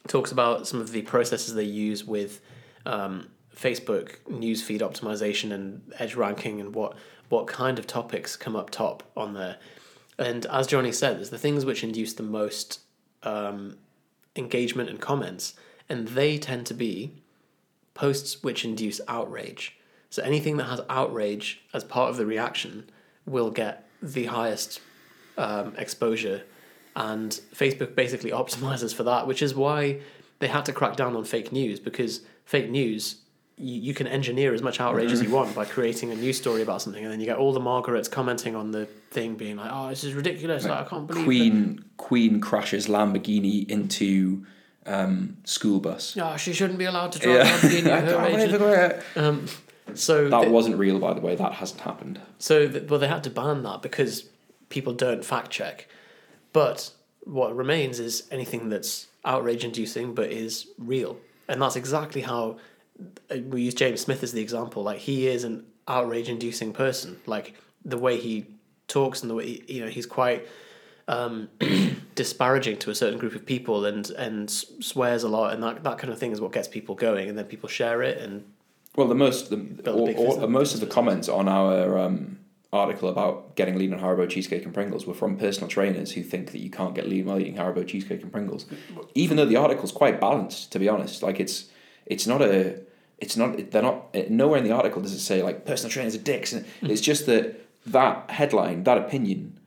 Talks 0.08 0.32
about 0.32 0.66
some 0.66 0.80
of 0.80 0.90
the 0.90 1.02
processes 1.02 1.54
they 1.54 1.64
use 1.64 2.04
with 2.04 2.40
um, 2.86 3.28
Facebook 3.54 4.16
newsfeed 4.28 4.80
optimization 4.80 5.52
and 5.52 5.92
edge 5.98 6.14
ranking 6.14 6.60
and 6.60 6.74
what 6.74 6.96
what 7.28 7.46
kind 7.46 7.78
of 7.78 7.86
topics 7.86 8.36
come 8.36 8.54
up 8.54 8.68
top 8.68 9.02
on 9.16 9.32
there. 9.32 9.56
And 10.18 10.44
as 10.46 10.66
Johnny 10.66 10.92
said, 10.92 11.16
there's 11.16 11.30
the 11.30 11.38
things 11.38 11.64
which 11.64 11.82
induce 11.82 12.12
the 12.12 12.22
most 12.22 12.80
um, 13.22 13.78
engagement 14.36 14.90
and 14.90 15.00
comments, 15.00 15.54
and 15.88 16.08
they 16.08 16.36
tend 16.36 16.66
to 16.66 16.74
be 16.74 17.22
posts 17.94 18.42
which 18.42 18.64
induce 18.64 19.00
outrage. 19.08 19.78
So 20.10 20.22
anything 20.22 20.58
that 20.58 20.64
has 20.64 20.80
outrage 20.90 21.62
as 21.72 21.84
part 21.84 22.10
of 22.10 22.16
the 22.18 22.26
reaction 22.26 22.90
will 23.24 23.50
get 23.50 23.88
the 24.02 24.26
highest 24.26 24.80
um, 25.38 25.74
exposure, 25.78 26.42
and 26.96 27.30
Facebook 27.54 27.94
basically 27.94 28.30
optimizes 28.30 28.94
for 28.94 29.02
that, 29.04 29.26
which 29.26 29.42
is 29.42 29.54
why 29.54 30.00
they 30.40 30.48
had 30.48 30.64
to 30.66 30.72
crack 30.72 30.96
down 30.96 31.16
on 31.16 31.24
fake 31.24 31.52
news 31.52 31.80
because 31.80 32.20
fake 32.44 32.70
news. 32.70 33.16
You, 33.58 33.80
you 33.80 33.94
can 33.94 34.06
engineer 34.06 34.54
as 34.54 34.62
much 34.62 34.80
outrage 34.80 35.12
as 35.12 35.22
you 35.22 35.30
want 35.30 35.54
by 35.54 35.66
creating 35.66 36.10
a 36.10 36.14
news 36.16 36.38
story 36.38 36.62
about 36.62 36.80
something, 36.82 37.04
and 37.04 37.12
then 37.12 37.20
you 37.20 37.26
get 37.26 37.36
all 37.36 37.52
the 37.52 37.60
Margarets 37.60 38.08
commenting 38.08 38.56
on 38.56 38.70
the 38.72 38.86
thing, 39.10 39.34
being 39.36 39.56
like, 39.56 39.70
"Oh, 39.72 39.90
this 39.90 40.04
is 40.04 40.14
ridiculous! 40.14 40.64
Like, 40.64 40.86
I 40.86 40.88
can't 40.88 41.06
believe." 41.06 41.20
that- 41.22 41.26
Queen 41.26 41.84
Queen 41.98 42.40
crashes 42.40 42.86
Lamborghini 42.88 43.68
into 43.68 44.46
um, 44.86 45.36
school 45.44 45.80
bus. 45.80 46.16
Oh, 46.20 46.36
she 46.38 46.54
shouldn't 46.54 46.78
be 46.78 46.86
allowed 46.86 47.12
to 47.12 47.18
drive 47.20 47.46
Lamborghini 47.46 47.82
her 48.06 48.24
age. 48.26 48.50
that 48.50 49.02
Um, 49.16 49.46
so 49.94 50.28
th- 50.30 50.48
wasn't 50.48 50.76
real, 50.78 50.98
by 50.98 51.12
the 51.12 51.20
way. 51.20 51.36
That 51.36 51.52
hasn't 51.52 51.82
happened. 51.82 52.20
So, 52.38 52.66
th- 52.66 52.88
well, 52.88 52.98
they 52.98 53.08
had 53.08 53.22
to 53.24 53.30
ban 53.30 53.62
that 53.64 53.82
because 53.82 54.28
people 54.70 54.94
don't 54.94 55.24
fact 55.24 55.50
check. 55.50 55.88
But 56.52 56.90
what 57.24 57.56
remains 57.56 58.00
is 58.00 58.24
anything 58.30 58.68
that's 58.68 59.06
outrage 59.24 59.64
inducing 59.64 60.14
but 60.14 60.30
is 60.30 60.68
real. 60.78 61.16
And 61.48 61.60
that's 61.60 61.76
exactly 61.76 62.22
how 62.22 62.58
uh, 63.30 63.38
we 63.46 63.62
use 63.62 63.74
James 63.74 64.00
Smith 64.00 64.22
as 64.22 64.32
the 64.32 64.40
example. 64.40 64.82
Like, 64.82 64.98
he 64.98 65.26
is 65.26 65.44
an 65.44 65.64
outrage 65.88 66.28
inducing 66.28 66.72
person. 66.72 67.20
Like, 67.26 67.54
the 67.84 67.98
way 67.98 68.18
he 68.18 68.46
talks 68.88 69.22
and 69.22 69.30
the 69.30 69.34
way, 69.34 69.46
he, 69.46 69.74
you 69.74 69.84
know, 69.84 69.90
he's 69.90 70.06
quite 70.06 70.46
um, 71.08 71.48
disparaging 72.14 72.78
to 72.78 72.90
a 72.90 72.94
certain 72.94 73.18
group 73.18 73.34
of 73.34 73.44
people 73.44 73.84
and, 73.84 74.10
and 74.10 74.50
swears 74.50 75.22
a 75.22 75.28
lot. 75.28 75.52
And 75.52 75.62
that, 75.62 75.82
that 75.84 75.98
kind 75.98 76.12
of 76.12 76.18
thing 76.18 76.32
is 76.32 76.40
what 76.40 76.52
gets 76.52 76.68
people 76.68 76.94
going. 76.94 77.28
And 77.28 77.36
then 77.36 77.46
people 77.46 77.68
share 77.68 78.02
it. 78.02 78.18
And 78.18 78.44
Well, 78.96 79.08
the 79.08 79.14
most 79.14 79.50
the 79.50 79.90
a 79.90 79.92
or, 79.92 80.42
or, 80.42 80.48
most 80.48 80.74
of 80.74 80.80
the 80.80 80.86
comments 80.86 81.28
on 81.28 81.48
our 81.48 81.98
um, 81.98 82.38
article 82.72 83.08
about 83.08 83.54
getting 83.54 83.76
lean 83.76 83.92
on 83.92 84.00
Haribo 84.00 84.28
cheesecake 84.28 84.64
and 84.64 84.72
Pringles 84.72 85.06
were 85.06 85.14
from 85.14 85.36
personal 85.36 85.68
trainers 85.68 86.12
who 86.12 86.22
think 86.22 86.52
that 86.52 86.60
you 86.60 86.70
can't 86.70 86.94
get 86.94 87.06
lean 87.06 87.26
while 87.26 87.38
eating 87.38 87.56
Haribo 87.56 87.86
cheesecake 87.86 88.22
and 88.22 88.32
Pringles. 88.32 88.64
Even 89.14 89.36
though 89.36 89.44
the 89.44 89.56
article's 89.56 89.92
quite 89.92 90.20
balanced, 90.20 90.72
to 90.72 90.78
be 90.78 90.88
honest, 90.88 91.22
like 91.22 91.38
it's 91.38 91.66
it's 92.06 92.26
not 92.26 92.40
a 92.40 92.80
it's 93.18 93.36
not 93.36 93.70
they're 93.70 93.82
not 93.82 94.08
eh, 94.14 94.24
nowhere 94.30 94.58
in 94.58 94.64
the 94.64 94.72
article 94.72 95.02
does 95.02 95.12
it 95.12 95.20
say 95.20 95.42
like 95.42 95.66
personal 95.66 95.90
trainers 95.90 96.14
are 96.14 96.18
dicks. 96.18 96.54
It's 96.80 97.02
just 97.02 97.26
that 97.26 97.60
that 97.86 98.30
headline, 98.30 98.84
that 98.84 98.96
opinion, 98.96 99.58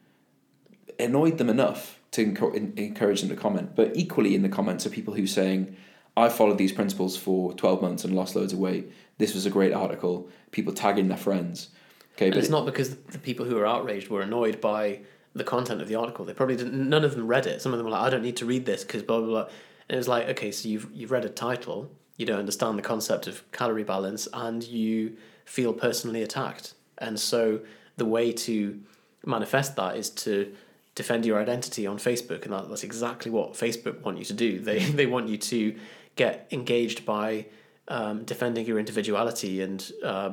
annoyed 0.99 1.37
them 1.37 1.49
enough 1.49 1.99
to 2.11 2.21
encourage 2.23 3.21
them 3.21 3.29
to 3.29 3.35
comment. 3.35 3.75
But 3.75 3.95
equally 3.95 4.33
in 4.33 4.41
the 4.41 4.49
comments 4.49 4.85
are 4.85 4.89
people 4.89 5.13
who 5.13 5.27
saying, 5.27 5.75
"I 6.17 6.29
followed 6.29 6.57
these 6.57 6.71
principles 6.71 7.15
for 7.17 7.53
twelve 7.53 7.83
months 7.83 8.03
and 8.03 8.15
lost 8.15 8.35
loads 8.35 8.53
of 8.53 8.57
weight. 8.57 8.91
This 9.19 9.35
was 9.35 9.45
a 9.45 9.51
great 9.51 9.73
article." 9.73 10.27
People 10.51 10.73
tagging 10.73 11.09
their 11.09 11.17
friends. 11.17 11.69
Okay, 12.15 12.25
And 12.25 12.33
but 12.33 12.39
it's 12.39 12.49
not 12.49 12.65
because 12.65 12.95
the 12.95 13.19
people 13.19 13.45
who 13.45 13.55
were 13.55 13.65
outraged 13.65 14.09
were 14.09 14.21
annoyed 14.21 14.61
by 14.61 14.99
the 15.33 15.43
content 15.43 15.81
of 15.81 15.87
the 15.87 15.95
article. 15.95 16.23
They 16.23 16.33
probably 16.33 16.55
didn't. 16.55 16.89
None 16.89 17.03
of 17.03 17.15
them 17.15 17.27
read 17.27 17.45
it. 17.45 17.61
Some 17.61 17.73
of 17.73 17.77
them 17.77 17.85
were 17.85 17.91
like, 17.91 18.01
"I 18.01 18.09
don't 18.09 18.23
need 18.23 18.37
to 18.37 18.45
read 18.45 18.65
this 18.65 18.83
because 18.83 19.03
blah 19.03 19.19
blah 19.19 19.27
blah." 19.27 19.47
And 19.89 19.95
it 19.95 19.97
was 19.97 20.07
like, 20.07 20.27
okay, 20.29 20.51
so 20.51 20.67
you've 20.67 20.89
you've 20.93 21.11
read 21.11 21.25
a 21.25 21.29
title, 21.29 21.91
you 22.17 22.25
don't 22.25 22.39
understand 22.39 22.77
the 22.77 22.83
concept 22.83 23.27
of 23.27 23.49
calorie 23.51 23.83
balance, 23.83 24.27
and 24.33 24.63
you 24.63 25.17
feel 25.45 25.73
personally 25.73 26.23
attacked. 26.23 26.73
And 26.97 27.19
so 27.19 27.59
the 27.97 28.05
way 28.05 28.31
to 28.31 28.79
manifest 29.25 29.75
that 29.75 29.97
is 29.97 30.09
to 30.09 30.53
defend 30.95 31.25
your 31.25 31.39
identity 31.39 31.85
on 31.85 31.97
Facebook, 31.97 32.43
and 32.43 32.53
that, 32.53 32.69
that's 32.69 32.83
exactly 32.83 33.29
what 33.29 33.53
Facebook 33.53 34.01
want 34.01 34.17
you 34.17 34.25
to 34.25 34.33
do. 34.33 34.59
They 34.59 34.79
they 34.99 35.05
want 35.05 35.27
you 35.27 35.37
to 35.37 35.75
get 36.15 36.47
engaged 36.51 37.05
by 37.05 37.45
um, 37.89 38.23
defending 38.23 38.65
your 38.65 38.79
individuality 38.79 39.61
and 39.61 39.91
uh, 40.03 40.31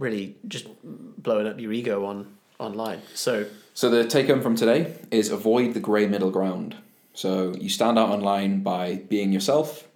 really 0.00 0.34
just 0.48 0.66
blowing 0.82 1.46
up 1.46 1.60
your 1.60 1.72
ego 1.72 2.04
on 2.06 2.26
online. 2.58 3.02
So 3.14 3.46
So 3.74 3.88
the 3.88 4.04
take 4.04 4.26
home 4.26 4.40
from 4.40 4.56
today 4.56 4.96
is 5.10 5.30
avoid 5.30 5.74
the 5.74 5.80
grey 5.80 6.06
middle 6.06 6.30
ground. 6.30 6.76
So 7.12 7.54
you 7.60 7.68
stand 7.68 7.98
out 7.98 8.08
online 8.08 8.62
by 8.62 9.02
being 9.08 9.32
yourself, 9.32 9.86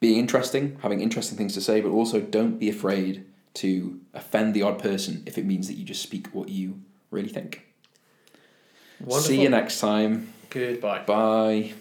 being 0.00 0.18
interesting, 0.18 0.78
having 0.82 1.00
interesting 1.00 1.38
things 1.38 1.54
to 1.54 1.60
say, 1.60 1.80
but 1.80 1.90
also 1.90 2.20
don't 2.20 2.58
be 2.58 2.68
afraid 2.68 3.24
to 3.54 4.00
offend 4.12 4.54
the 4.54 4.62
odd 4.62 4.78
person 4.78 5.22
if 5.26 5.38
it 5.38 5.46
means 5.46 5.68
that 5.68 5.74
you 5.74 5.84
just 5.84 6.02
speak 6.02 6.28
what 6.28 6.48
you 6.48 6.80
really 7.10 7.28
think. 7.28 7.64
wonderful. 8.98 9.20
See 9.20 9.40
you 9.40 9.48
next 9.48 9.78
time. 9.78 10.32
Goodbye. 10.50 11.04
Bye. 11.04 11.72